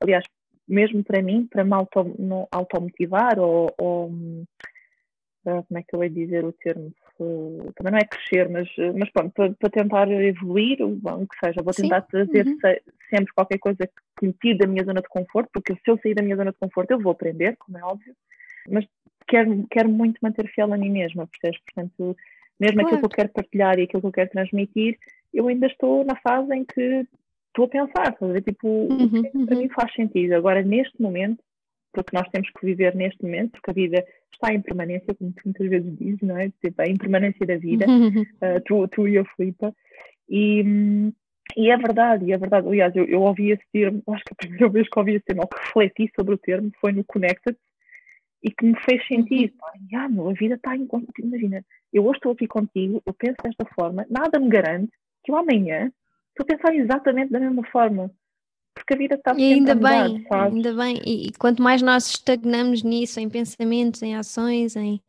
[0.00, 0.24] aliás,
[0.70, 2.16] mesmo para mim, para me auto,
[2.52, 4.10] automotivar ou, ou
[5.46, 6.92] ah, como é que eu ia dizer o termo?
[7.74, 11.74] Também não é crescer, mas, mas pronto, para, para tentar evoluir, bom, que seja, vou
[11.74, 12.06] tentar Sim.
[12.10, 12.58] trazer uhum.
[13.10, 16.14] sempre qualquer coisa que me tire da minha zona de conforto, porque se eu sair
[16.14, 18.14] da minha zona de conforto eu vou aprender, como é óbvio,
[18.68, 18.86] mas
[19.26, 21.60] quero, quero muito manter fiel a mim mesma, percebes?
[21.64, 22.16] Portanto,
[22.58, 22.86] mesmo claro.
[22.86, 24.98] aquilo que eu quero partilhar e aquilo que eu quero transmitir,
[25.32, 27.06] eu ainda estou na fase em que
[27.50, 28.42] estou a pensar, estás a ver?
[28.42, 29.62] Tipo, uhum, o que é para uhum.
[29.62, 30.34] mim faz sentido.
[30.34, 31.42] Agora, neste momento,
[31.92, 35.42] porque nós temos que viver neste momento, porque a vida está em permanência, como tu
[35.44, 36.50] muitas vezes dizes, não é?
[36.62, 39.74] Tipo, a impermanência da vida, uh, tu, tu e a Filipa.
[40.28, 41.12] E,
[41.56, 42.68] e é verdade, e é verdade.
[42.68, 45.42] Aliás, eu, eu ouvi esse termo, acho que a primeira vez que ouvi esse termo,
[45.42, 47.56] ou que refleti sobre o termo, foi no Connected,
[48.42, 49.98] e que me fez sentir, uhum.
[49.98, 50.88] ah, meu, a vida está em.
[51.18, 54.92] Imagina, eu hoje estou aqui contigo, eu penso desta forma, nada me garante
[55.22, 55.92] que eu amanhã
[56.30, 58.10] estou a pensar exatamente da mesma forma.
[58.74, 60.54] Porque a vida está sempre e ainda a mudar, bem, sabes?
[60.54, 65.00] ainda bem, e, e quanto mais nós estagnamos nisso, em pensamentos, em ações, em,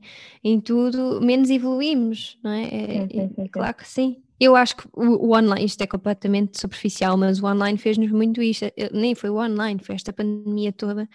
[0.43, 2.63] em tudo, menos evoluímos, não é?
[2.63, 4.23] é, sim, sim, sim, claro que sim.
[4.39, 8.41] Eu acho que o, o, online, isto é completamente superficial, mas o online fez-nos muito
[8.41, 8.65] isto.
[8.91, 11.07] Nem foi o online, foi esta pandemia toda.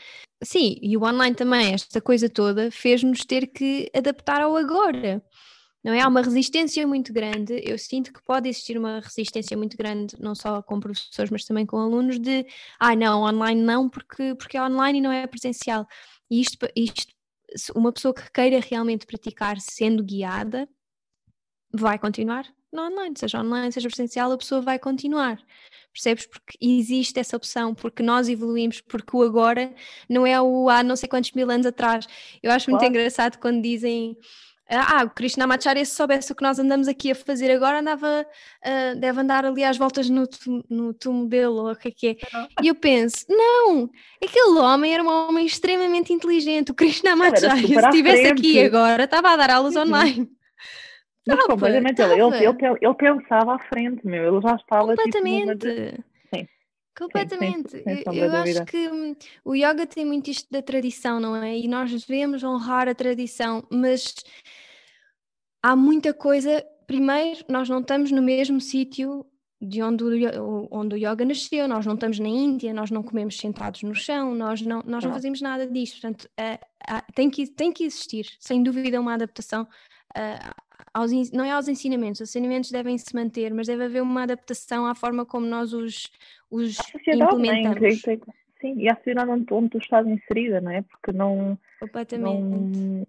[0.43, 5.21] Sim, e o online também, esta coisa toda, fez-nos ter que adaptar ao agora
[5.87, 6.01] não é?
[6.01, 7.63] Há uma resistência muito grande.
[7.65, 11.65] Eu sinto que pode existir uma resistência muito grande, não só com professores, mas também
[11.65, 12.45] com alunos, de
[12.81, 15.87] ah, não, online não, porque, porque é online e não é presencial.
[16.29, 17.15] E isto, isto,
[17.73, 20.69] uma pessoa que queira realmente praticar sendo guiada,
[21.73, 25.39] vai continuar no online, seja online, seja presencial, a pessoa vai continuar.
[25.93, 26.27] Percebes?
[26.27, 29.73] Porque existe essa opção, porque nós evoluímos, porque o agora
[30.09, 32.07] não é o há não sei quantos mil anos atrás.
[32.43, 34.17] Eu acho muito engraçado quando dizem
[34.69, 38.27] ah, o Krishnamacharya, se soubesse o que nós andamos aqui a fazer agora, andava,
[38.65, 40.25] uh, deve andar ali às voltas no,
[40.69, 42.17] no túmulo dele, ou o que é que é.
[42.63, 43.89] E eu penso, não,
[44.23, 49.37] aquele homem era um homem extremamente inteligente, o Krishnamacharya, se estivesse aqui agora, estava a
[49.37, 50.29] dar aulas online.
[51.27, 55.03] Mas Tava, completamente, ele, ele, ele, ele, pensava à frente, meu, ele já estava tipo,
[55.03, 55.59] completamente.
[55.59, 56.16] Tipo.
[56.97, 57.71] Completamente.
[57.71, 61.57] Sim, eu acho que hum, o yoga tem muito isto da tradição, não é?
[61.57, 64.15] E nós devemos honrar a tradição, mas
[65.63, 66.65] há muita coisa.
[66.87, 69.27] Primeiro, nós não estamos no mesmo sítio
[69.61, 73.37] de onde o, onde o yoga nasceu, nós não estamos na Índia, nós não comemos
[73.37, 76.01] sentados no chão, nós não, nós não fazemos nada disso.
[76.01, 76.59] Portanto, é,
[77.15, 79.67] tem, que, tem que existir, sem dúvida, uma adaptação.
[80.95, 84.87] aos, não é aos ensinamentos, os ensinamentos devem se manter, mas deve haver uma adaptação
[84.87, 86.11] à forma como nós os,
[86.51, 87.81] os implementamos.
[87.81, 88.19] Né?
[88.61, 90.83] Sim, e a sociedade onde, onde tu estás inserida, não é?
[90.83, 91.59] Porque não.
[91.79, 92.43] Completamente.
[92.43, 93.07] Não,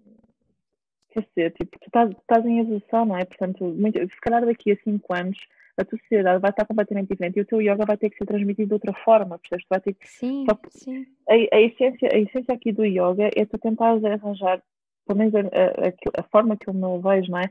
[1.09, 3.25] quer dizer, tipo, tu estás, estás em evolução, não é?
[3.25, 5.37] Portanto, muito, se calhar daqui a 5 anos
[5.77, 8.25] a tua sociedade vai estar completamente diferente e o teu yoga vai ter que ser
[8.25, 9.65] transmitido de outra forma, percebes?
[9.65, 10.09] Tu vai ter que...
[10.09, 11.05] Sim, sim.
[11.29, 14.61] A, a, essência, a essência aqui do yoga é tu tentares arranjar,
[15.05, 17.49] pelo menos a, a, a forma que eu me vejo, não é?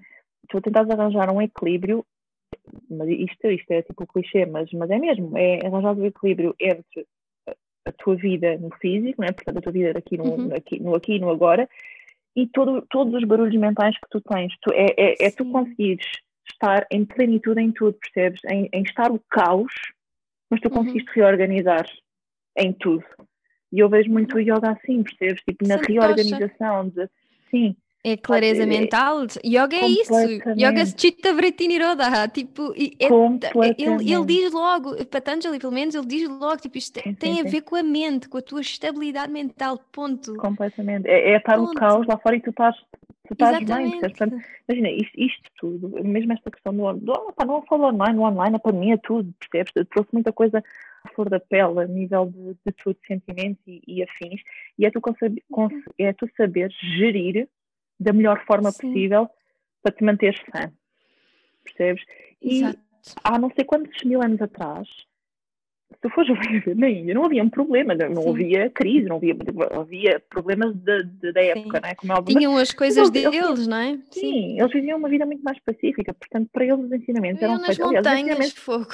[0.48, 2.04] Tu tentares arranjar um equilíbrio
[2.90, 7.06] mas isto, isto é tipo clichê, mas, mas é mesmo, é arranjar o equilíbrio entre
[7.84, 9.32] a tua vida no físico, né?
[9.32, 10.54] portanto a tua vida aqui no, uhum.
[10.54, 11.68] aqui, no aqui e no agora,
[12.34, 14.52] e todo, todos os barulhos mentais que tu tens.
[14.60, 16.06] Tu, é, é, é tu conseguires
[16.48, 18.40] estar em plenitude em tudo, percebes?
[18.50, 19.72] Em, em estar o caos,
[20.50, 20.74] mas tu uhum.
[20.74, 21.86] conseguiste reorganizar
[22.56, 23.04] em tudo.
[23.72, 25.42] E eu vejo muito o yoga assim, percebes?
[25.42, 27.08] Tipo, na reorganização de.
[27.50, 27.76] Sim,
[28.06, 29.22] é clareza é, mental.
[29.44, 30.14] Yoga é isso.
[30.56, 32.28] Yoga é Chitta Vritti Nirodha.
[32.28, 37.14] Tipo, é, ele, ele diz logo, Patanjali pelo menos, ele diz logo, tipo, isto sim,
[37.14, 37.60] tem sim, a ver sim.
[37.62, 40.36] com a mente, com a tua estabilidade mental, ponto.
[40.36, 41.08] Completamente.
[41.08, 42.76] É, é estar no caos lá fora e tu estás,
[43.26, 43.98] tu estás bem.
[43.98, 44.36] Portanto,
[44.68, 48.54] imagina, isto, isto, tudo, mesmo esta questão do, do opa, não falo online, no online,
[48.54, 49.88] a pandemia, tudo, percebes?
[49.90, 50.62] Trouxe muita coisa
[51.02, 54.40] à flor da pele, a nível de, de tudo, sentimentos e, e afins,
[54.78, 55.00] e é tu,
[55.50, 55.82] uhum.
[55.98, 57.48] é tu saber gerir
[57.98, 58.88] da melhor forma Sim.
[58.88, 59.28] possível
[59.82, 60.70] para te manteres sã.
[61.64, 62.04] Percebes?
[62.42, 62.78] E Exato.
[63.24, 64.88] há não sei quantos mil anos atrás,
[65.92, 66.28] se tu fores
[66.64, 68.30] ver na Índia, não havia um problema, não Sim.
[68.30, 69.36] havia crise, não havia,
[69.72, 71.94] havia problemas de, de, da época, não é?
[71.94, 73.98] Como é Tinham as coisas deles, eles, não é?
[74.10, 74.20] Sim.
[74.20, 74.60] Sim.
[74.60, 77.92] eles viviam uma vida muito mais pacífica, portanto, para eles os ensinamentos eram nas feitos.
[77.92, 78.86] montanhas, aliás, fogo.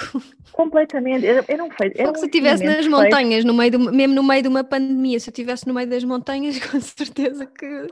[0.52, 1.98] Completamente, eram feitos.
[1.98, 5.18] Eram se eu estivesse nas montanhas, no meio do, mesmo no meio de uma pandemia,
[5.18, 7.86] se eu estivesse no meio das montanhas, com certeza que.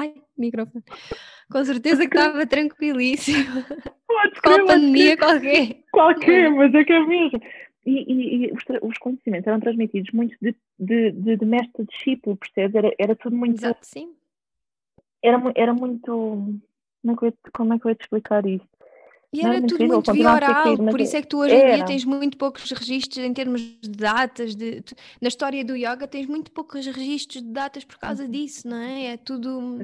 [0.00, 0.82] Ai, microfone.
[1.52, 3.62] Com certeza que estava tranquilíssimo.
[4.06, 5.82] Pode Qual pandemia qualquer.
[5.92, 7.40] Qualquer, mas é que é mesmo.
[7.84, 12.36] E, e, e os, os, conhecimentos eram transmitidos muito de, de, de, de mestre discípulo,
[12.36, 12.74] percebes?
[12.74, 13.58] Era, era tudo muito.
[13.58, 14.14] Exato, sim.
[15.22, 16.60] Era, era muito.
[17.02, 18.68] Como é, que eu, como é que eu ia te explicar isto?
[19.32, 22.04] E era tudo muito via oral, por isso é que tu hoje em dia tens
[22.04, 24.56] muito poucos registros em termos de datas.
[24.56, 28.30] De, tu, na história do yoga tens muito poucos registros de datas por causa uhum.
[28.30, 29.12] disso, não é?
[29.12, 29.78] É tudo.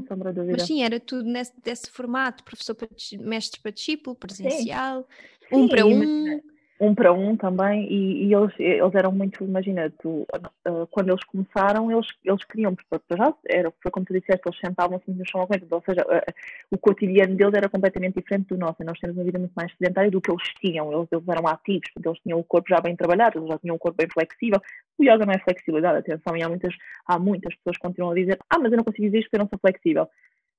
[0.51, 2.89] Mas sim, era tudo nesse, desse formato: professor para
[3.21, 5.07] mestre para discípulo, presencial,
[5.49, 5.57] sim.
[5.57, 6.41] um sim, para um
[6.79, 10.27] um para um também, e, e, eles, eles eram muito, imagina, tu,
[10.69, 14.59] uh, quando eles começaram, eles, eles queriam, porque já era, foi como tu disseste, eles
[14.59, 16.33] sentavam-se no chão ou seja, uh,
[16.71, 20.11] o cotidiano deles era completamente diferente do nosso, nós temos uma vida muito mais sedentária
[20.11, 23.39] do que eles tinham, eles, eles eram ativos, eles tinham o corpo já bem trabalhado,
[23.39, 24.61] eles já tinham o corpo bem flexível,
[24.99, 26.75] o yoga não é flexibilidade, atenção, e há muitas,
[27.07, 29.37] há muitas pessoas que continuam a dizer, ah, mas eu não consigo dizer isto porque
[29.37, 30.09] eu não sou flexível,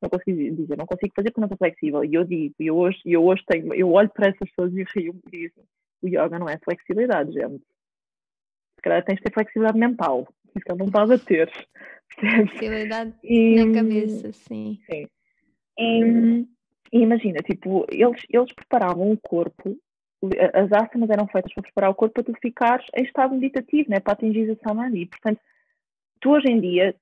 [0.01, 2.99] não consigo dizer, não consigo fazer porque não sou flexível, e eu digo, eu hoje,
[3.05, 5.68] eu hoje tenho, eu olho para essas pessoas e rio e digo assim,
[6.02, 7.64] o yoga não é flexibilidade, gente.
[8.76, 10.28] Se calhar tens de ter flexibilidade mental.
[10.56, 11.52] Isso que não estás a ter.
[12.20, 14.80] Flexibilidade e, na cabeça, sim.
[14.89, 15.08] Sim.
[15.78, 16.48] E,
[16.91, 19.78] e, imagina, tipo, eles, eles preparavam o corpo,
[20.54, 24.00] as asanas eram feitas para preparar o corpo para tu ficares em estado meditativo, né?
[24.00, 25.06] para atingir a samadhi.
[25.06, 25.39] Portanto,
[26.20, 26.95] tu hoje em dia,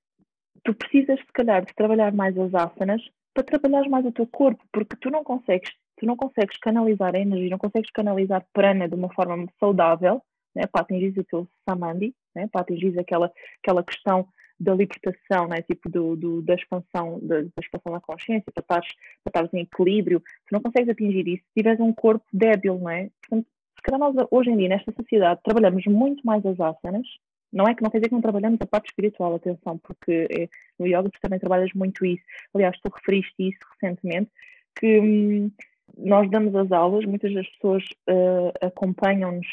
[0.63, 3.01] tu precisas, se calhar, de trabalhar mais as asanas
[3.33, 7.19] para trabalhar mais o teu corpo, porque tu não consegues tu não consegues canalizar a
[7.19, 10.21] energia, não consegues canalizar prana de uma forma saudável,
[10.55, 13.31] né, para atingir o teu samadhi, né, para atingir aquela,
[13.61, 14.27] aquela questão
[14.57, 18.81] da libertação, né, tipo do, do da expansão da, da, expansão da consciência, para
[19.27, 23.09] estares em equilíbrio, tu não consegues atingir isso se tiveres um corpo débil, não é?
[23.21, 27.07] Portanto, se calhar nós hoje em dia, nesta sociedade, trabalhamos muito mais as asanas,
[27.51, 30.49] não é que não quer dizer que não trabalhamos a parte espiritual, atenção, porque é,
[30.79, 32.23] no yoga tu também trabalhas muito isso.
[32.53, 34.29] Aliás, tu referiste isso recentemente,
[34.77, 35.51] que hum,
[35.97, 39.47] nós damos as aulas, muitas das pessoas uh, acompanham-nos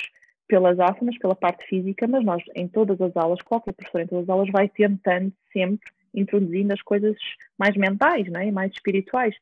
[0.49, 4.25] pelas asanas, pela parte física, mas nós, em todas as aulas, qualquer professor em todas
[4.25, 7.17] as aulas vai tentando sempre introduzindo as coisas
[7.59, 9.35] mais mentais né, e mais espirituais.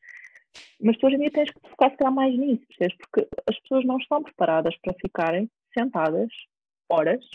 [0.81, 2.97] Mas tu hoje em dia tens que focar se mais nisso, percebes?
[2.97, 6.29] Porque as pessoas não estão preparadas para ficarem sentadas
[6.89, 7.25] horas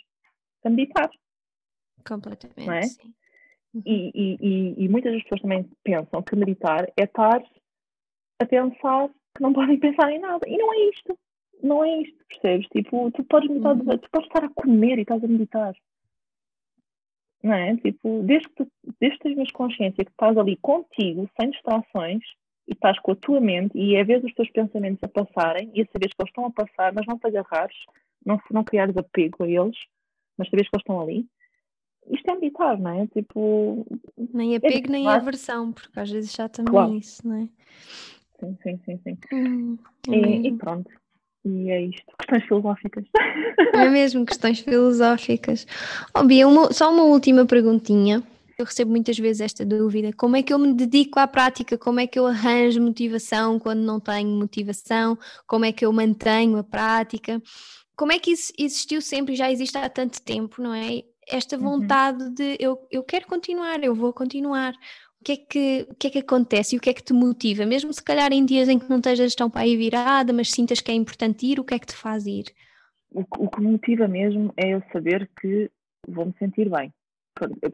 [0.64, 1.10] a meditar.
[2.06, 2.82] Completamente, é?
[2.82, 3.14] sim.
[3.74, 3.82] Uhum.
[3.84, 7.42] E, e, e, e, muitas das pessoas também pensam que meditar é estar
[8.40, 10.48] a pensar que não podem pensar em nada.
[10.48, 11.18] E não é isto.
[11.62, 12.66] Não é isto, percebes?
[12.68, 13.98] Tipo, tu podes meditar, uhum.
[13.98, 15.74] tu podes estar a comer e estás a meditar.
[17.42, 17.76] Não é?
[17.76, 22.22] Tipo, desde que, tu, desde que tenhas consciência que estás ali contigo, sem distrações,
[22.68, 25.82] e estás com a tua mente e é ver os teus pensamentos a passarem e
[25.82, 27.76] a saberes que eles estão a passar, mas não te agarrares,
[28.24, 29.76] não, não criares apego a eles,
[30.36, 31.26] mas saberes que eles estão ali.
[32.08, 33.06] Isto é meditar, não é?
[33.08, 33.86] Tipo.
[34.16, 36.94] Nem é apego, é nem aversão, porque às vezes já também claro.
[36.94, 37.48] isso, não é?
[38.40, 39.18] Sim, sim, sim, sim.
[39.32, 39.78] Hum,
[40.08, 40.90] e, e, pronto.
[41.44, 42.04] E é isto.
[42.18, 43.04] Questões filosóficas.
[43.72, 45.66] É mesmo, questões filosóficas.
[46.14, 48.22] Oh, Bia, uma, só uma última perguntinha.
[48.58, 51.76] Eu recebo muitas vezes esta dúvida: como é que eu me dedico à prática?
[51.76, 55.18] Como é que eu arranjo motivação quando não tenho motivação?
[55.46, 57.40] Como é que eu mantenho a prática?
[57.96, 61.02] Como é que isso existiu sempre e já existe há tanto tempo, não é?
[61.28, 61.62] Esta uhum.
[61.62, 62.34] vontade uhum.
[62.34, 64.74] de eu, eu quero continuar, eu vou continuar
[65.26, 67.66] que é que, o que é que acontece e o que é que te motiva?
[67.66, 70.80] Mesmo se calhar em dias em que não estejas tão para aí virada, mas sintas
[70.80, 72.44] que é importante ir, o que é que te faz ir?
[73.10, 75.68] O, o que me motiva mesmo é eu saber que
[76.06, 76.92] vou me sentir bem.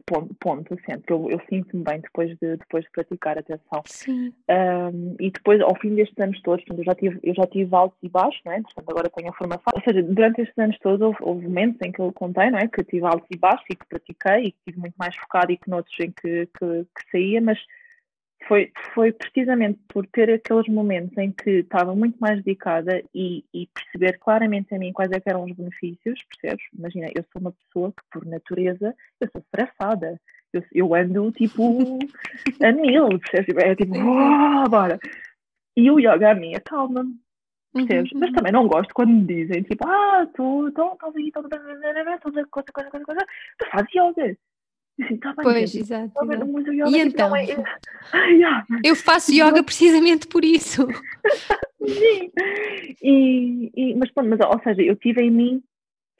[0.05, 1.13] Ponto, ponto sempre.
[1.13, 3.81] Eu, eu sinto-me bem depois de, depois de praticar, atenção.
[3.85, 4.33] Sim.
[4.49, 7.97] Um, e depois, ao fim destes anos todos, eu já tive, eu já tive altos
[8.03, 8.61] e baixos, não é?
[8.61, 9.71] Portanto, agora tenho a formação.
[9.73, 12.67] Ou seja, durante estes anos todos houve, houve, momentos em que eu contei, não é?
[12.67, 15.57] Que tive altos e baixos e que pratiquei e que estive muito mais focado e
[15.57, 17.57] que noutros em que, que, que saía, mas
[18.47, 23.67] foi, foi precisamente por ter aqueles momentos em que estava muito mais dedicada e, e
[23.67, 26.65] perceber claramente a mim quais é eram os benefícios, percebes?
[26.77, 30.19] Imagina, eu sou uma pessoa que, por natureza, eu sou estressada.
[30.51, 31.99] Eu, eu ando, tipo,
[32.63, 33.55] a mil, percebes?
[33.63, 34.99] É tipo, oh, bora!
[35.75, 37.15] E o yoga a mim acalma-me,
[37.73, 38.11] percebes?
[38.11, 38.35] Uhum, Mas uhum.
[38.35, 41.59] também não gosto quando me dizem, tipo, ah, tu, tu estás aí, toda
[42.19, 43.25] coisa, coisa, coisa, coisa,
[43.57, 44.37] tu fazes yoga.
[45.01, 46.13] Assim, tá bem, pois, gente, exato.
[46.13, 46.95] Tá exato.
[46.95, 47.31] E então?
[48.13, 48.89] É...
[48.89, 50.85] Eu faço yoga precisamente por isso.
[51.87, 52.31] Sim.
[53.01, 55.63] E, e, mas pronto, mas, ou seja, eu tive em mim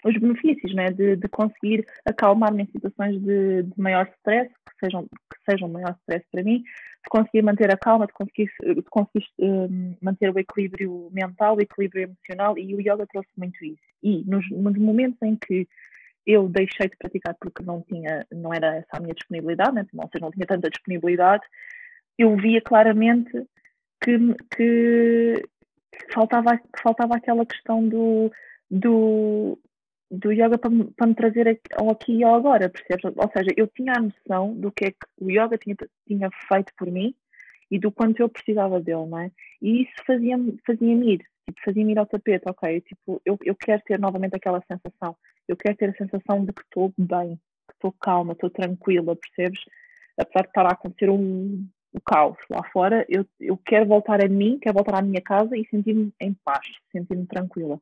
[0.04, 5.04] os benefícios, né, de, de conseguir acalmar-me em situações de, de, maior stress, que sejam,
[5.04, 9.26] que sejam maior stress para mim, de conseguir manter a calma, de conseguir, de conseguir
[9.40, 13.82] um, manter o equilíbrio mental, o equilíbrio emocional, e o yoga trouxe muito isso.
[14.02, 15.68] E nos, nos momentos em que
[16.26, 19.86] eu deixei de praticar porque não tinha, não era essa a minha disponibilidade, né?
[19.94, 21.44] não, não tinha tanta disponibilidade,
[22.18, 23.32] eu via claramente
[24.02, 24.18] que,
[24.56, 25.44] que,
[25.92, 28.32] que faltava, que faltava aquela questão do,
[28.70, 29.60] do,
[30.12, 33.04] do yoga para, para me trazer ao aqui e ao agora, percebes?
[33.04, 35.76] Ou seja, eu tinha a noção do que é que o yoga tinha,
[36.08, 37.16] tinha feito por mim
[37.72, 39.32] e do quanto eu precisava dele, não é?
[39.62, 43.82] E isso fazia-me fazia ir, tipo, fazia-me ir ao tapete, ok, tipo, eu, eu quero
[43.84, 45.16] ter novamente aquela sensação,
[45.48, 49.62] eu quero ter a sensação de que estou bem, que estou calma, estou tranquila, percebes?
[50.18, 54.30] Apesar de estar a acontecer um, um caos lá fora, eu, eu quero voltar a
[54.30, 57.80] mim, quero voltar à minha casa e sentir-me em paz, sentir-me tranquila.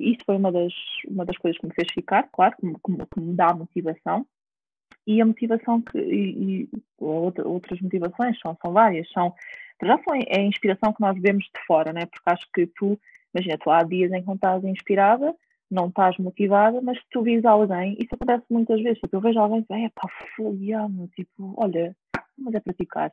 [0.00, 0.72] Isso foi uma das,
[1.06, 4.26] uma das coisas que me fez ficar, claro, que me, que me dá motivação.
[5.06, 6.68] E a motivação que, e, e
[6.98, 9.34] outras motivações são, são várias, são,
[9.82, 12.06] já são é a inspiração que nós vemos de fora, né?
[12.06, 12.98] porque acho que tu,
[13.34, 15.34] imagina, tu há dias em que não estás inspirada,
[15.72, 19.38] não estás motivada, mas se tu vis alguém, isso acontece muitas vezes, tipo, eu vejo
[19.38, 20.06] alguém que é pá,
[20.36, 21.96] fogo, tipo, olha,
[22.36, 23.12] mas é praticar,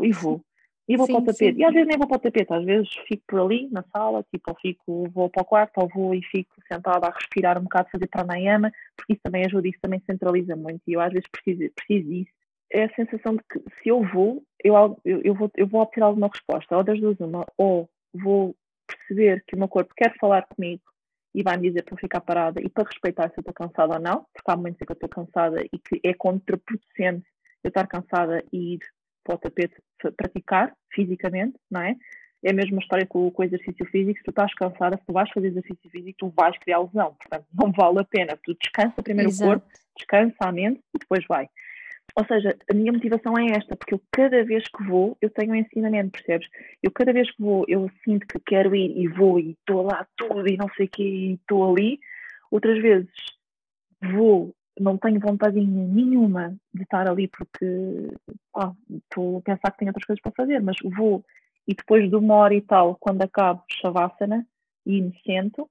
[0.00, 0.42] e vou.
[0.88, 1.54] E vou sim, para o tapete.
[1.54, 1.60] Sim.
[1.60, 4.24] E às vezes nem vou para o tapete, às vezes fico por ali na sala,
[4.24, 7.62] tipo, ou fico, vou para o quarto, ou vou e fico sentada a respirar um
[7.62, 10.82] bocado, fazer pranayama, porque isso também ajuda, isso também centraliza muito.
[10.88, 12.30] E eu às vezes preciso, preciso disso.
[12.72, 16.02] É a sensação de que se eu vou, eu, eu, eu, vou, eu vou obter
[16.02, 20.44] alguma resposta, ou das duas uma, ou vou perceber que o meu corpo quer falar
[20.48, 20.82] comigo
[21.34, 24.26] e vai-me dizer para ficar parada e para respeitar se eu estou cansada ou não,
[24.32, 27.26] porque há momentos em que eu estou cansada e que é contraproducente
[27.62, 28.80] eu estar cansada e ir
[29.22, 29.76] para o tapete
[30.16, 31.94] praticar fisicamente, não é?
[32.42, 34.18] É a mesma história com, com o exercício físico.
[34.18, 37.14] Se tu estás cansada, se tu vais fazer exercício físico, tu vais criar lesão.
[37.14, 38.38] Portanto, não vale a pena.
[38.42, 39.50] Tu descansa primeiro Exato.
[39.50, 41.50] o corpo, descansa a mente e depois vai.
[42.16, 45.52] Ou seja, a minha motivação é esta, porque eu cada vez que vou, eu tenho
[45.52, 46.48] um ensinamento, percebes?
[46.82, 50.06] Eu cada vez que vou, eu sinto que quero ir e vou e estou lá
[50.16, 51.98] tudo e não sei o que e estou ali.
[52.50, 53.10] Outras vezes
[54.02, 57.66] vou não tenho vontade nenhuma de estar ali porque
[58.90, 61.22] estou a pensar que tenho outras coisas para fazer, mas vou
[61.68, 64.46] e depois de uma hora e tal, quando acabo Shavasana
[64.84, 65.68] e me sento,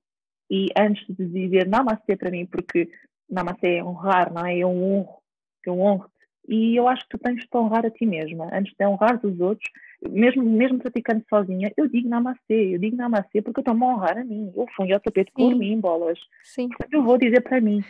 [0.50, 2.90] e antes de dizer Namastê para mim, porque
[3.30, 4.58] Namastê é honrar, não é?
[4.58, 5.22] Eu honro,
[5.66, 6.19] eu honro-te.
[6.50, 9.24] E eu acho que tu tens de te honrar a ti mesma, antes de honrar
[9.24, 9.70] os outros,
[10.02, 14.18] mesmo, mesmo praticando sozinha, eu digo namastê, eu digo namastê porque eu estou-me a honrar
[14.18, 14.52] a mim.
[14.56, 16.18] Eu fui ao tapete por mim, bolas.
[16.42, 16.70] Sim.
[16.70, 17.84] Portanto, eu vou dizer para mim.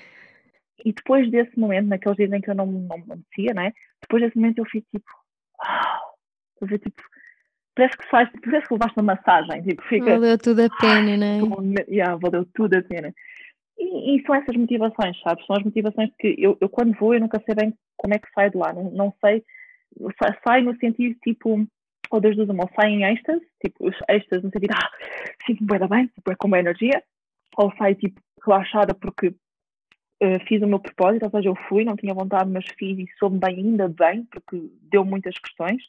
[0.83, 3.71] E depois desse momento, naqueles dias em que eu não, não me merecia, né?
[4.01, 5.09] Depois desse momento eu fico tipo,
[5.63, 6.17] uau,
[6.63, 7.01] ver, tipo,
[7.73, 10.19] parece que faz, parece que levaste uma massagem, tipo, fica.
[10.19, 11.39] Valeu tudo a pena, não é?
[11.89, 13.13] Yeah, valeu tudo a pena.
[13.79, 15.45] E, e, são essas motivações, sabes?
[15.45, 18.31] São as motivações que eu, eu quando vou, eu nunca sei bem como é que
[18.33, 19.43] saio de lá, não, não sei,
[20.45, 21.65] sai no sentido tipo,
[22.11, 24.91] ou das duas, ou sai em êxtase, tipo, os êxtase no sentido, ah,
[25.45, 27.01] sinto-me bem, tipo, é com boa energia,
[27.57, 31.95] ou sai tipo relaxada porque uh, fiz o meu propósito, ou seja, eu fui, não
[31.95, 35.81] tinha vontade, mas fiz e soube bem, ainda bem, porque deu muitas questões.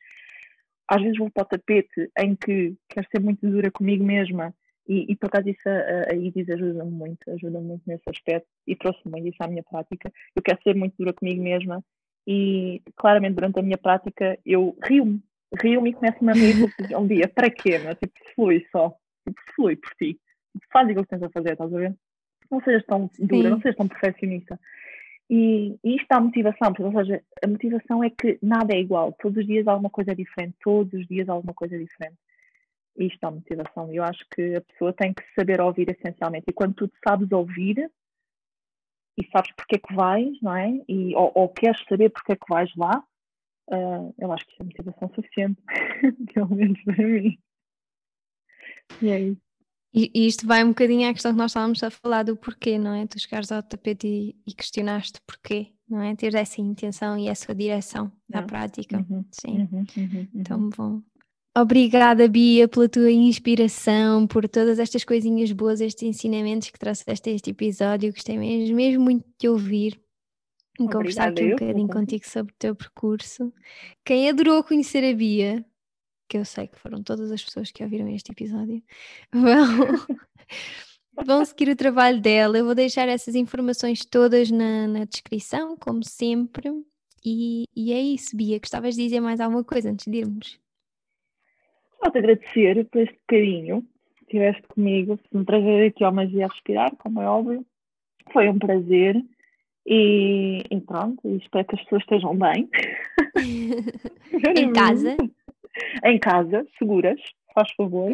[0.89, 4.53] Às vezes vou para o tapete em que quero ser muito dura comigo mesma
[4.91, 8.75] e, e por acaso isso a, a Isis ajuda-me muito, ajuda-me muito nesse aspecto e
[8.75, 10.13] trouxe muito isso à minha prática.
[10.35, 11.83] Eu quero ser muito dura comigo mesma
[12.27, 15.23] e claramente durante a minha prática eu rio-me,
[15.63, 16.57] rio-me e começo-me a rir
[16.97, 17.79] um dia, para quê?
[17.79, 20.21] Mas, tipo, flui só, tipo, flui por ti,
[20.73, 21.97] faz aquilo que tens a fazer, estás a ver?
[22.51, 23.51] não sejas tão dura, Sim.
[23.51, 24.59] não sejas tão perfeccionista.
[25.31, 29.39] E, e isto dá motivação, ou seja, a motivação é que nada é igual, todos
[29.39, 32.17] os dias alguma coisa é diferente, todos os dias alguma coisa é diferente.
[32.97, 33.93] Isto dá motivação.
[33.93, 36.47] E eu acho que a pessoa tem que saber ouvir essencialmente.
[36.49, 37.91] E quando tu sabes ouvir
[39.19, 40.81] e sabes porque é que vais, não é?
[40.89, 43.03] E, ou, ou queres saber porque é que vais lá,
[43.71, 45.63] uh, eu acho que isso é motivação suficiente,
[46.35, 47.39] pelo menos para mim.
[49.03, 49.51] E é isso.
[49.93, 52.79] E, e, isto vai um bocadinho à questão que nós estávamos a falar do porquê,
[52.79, 53.07] não é?
[53.07, 56.15] Tu chegares ao tapete e, e questionaste porquê, não é?
[56.15, 58.99] Ter essa intenção e essa direção na prática.
[58.99, 59.69] Uhum, Sim.
[59.73, 60.71] Uhum, uhum, então, uhum.
[60.77, 61.03] bom.
[61.57, 67.33] Obrigada, Bia, pela tua inspiração, por todas estas coisinhas boas, estes ensinamentos que trouxeste a
[67.33, 68.13] este episódio.
[68.13, 70.01] Gostei mesmo, mesmo muito de te ouvir
[70.79, 73.53] e conversar aqui um bocadinho contigo sobre o teu percurso.
[74.05, 75.65] Quem adorou conhecer a Bia,
[76.29, 78.81] que eu sei que foram todas as pessoas que ouviram este episódio,
[79.35, 80.07] vão,
[81.27, 82.59] vão seguir o trabalho dela.
[82.59, 86.71] Eu vou deixar essas informações todas na, na descrição, como sempre.
[87.25, 88.61] E, e, é isso, Bia.
[88.61, 90.61] Gostavas de dizer mais alguma coisa antes de irmos?
[92.03, 93.83] Só te agradecer por este carinho
[94.17, 95.19] que estiveste comigo.
[95.31, 97.65] Foi um prazer aqui ao Magia Respirar, como é óbvio.
[98.33, 99.23] Foi um prazer.
[99.87, 102.69] E, e pronto, espero que as pessoas estejam bem.
[104.57, 105.17] em casa
[106.05, 107.21] em casa, seguras,
[107.55, 108.11] faz favor.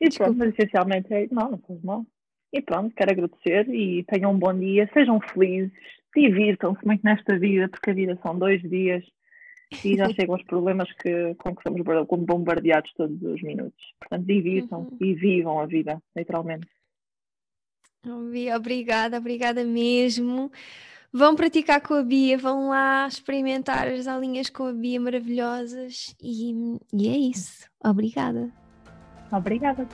[0.00, 1.28] E pronto, mas essencialmente é.
[1.30, 2.04] Não, não faz mal.
[2.52, 5.72] E pronto, quero agradecer e tenham um bom dia, sejam felizes,
[6.14, 9.04] divirtam-se muito nesta vida, porque a vida são dois dias
[9.84, 11.82] e já chegam os problemas que, com que somos
[12.24, 13.94] bombardeados todos os minutos.
[13.98, 14.98] Portanto, divirtam-se uhum.
[15.00, 16.68] e vivam a vida, literalmente.
[18.54, 20.50] Obrigada, obrigada mesmo.
[21.12, 26.52] Vão praticar com a Bia, vão lá experimentar as aulinhas com a Bia maravilhosas e,
[26.92, 27.68] e é isso.
[27.82, 28.52] Obrigada.
[29.30, 29.88] Obrigada.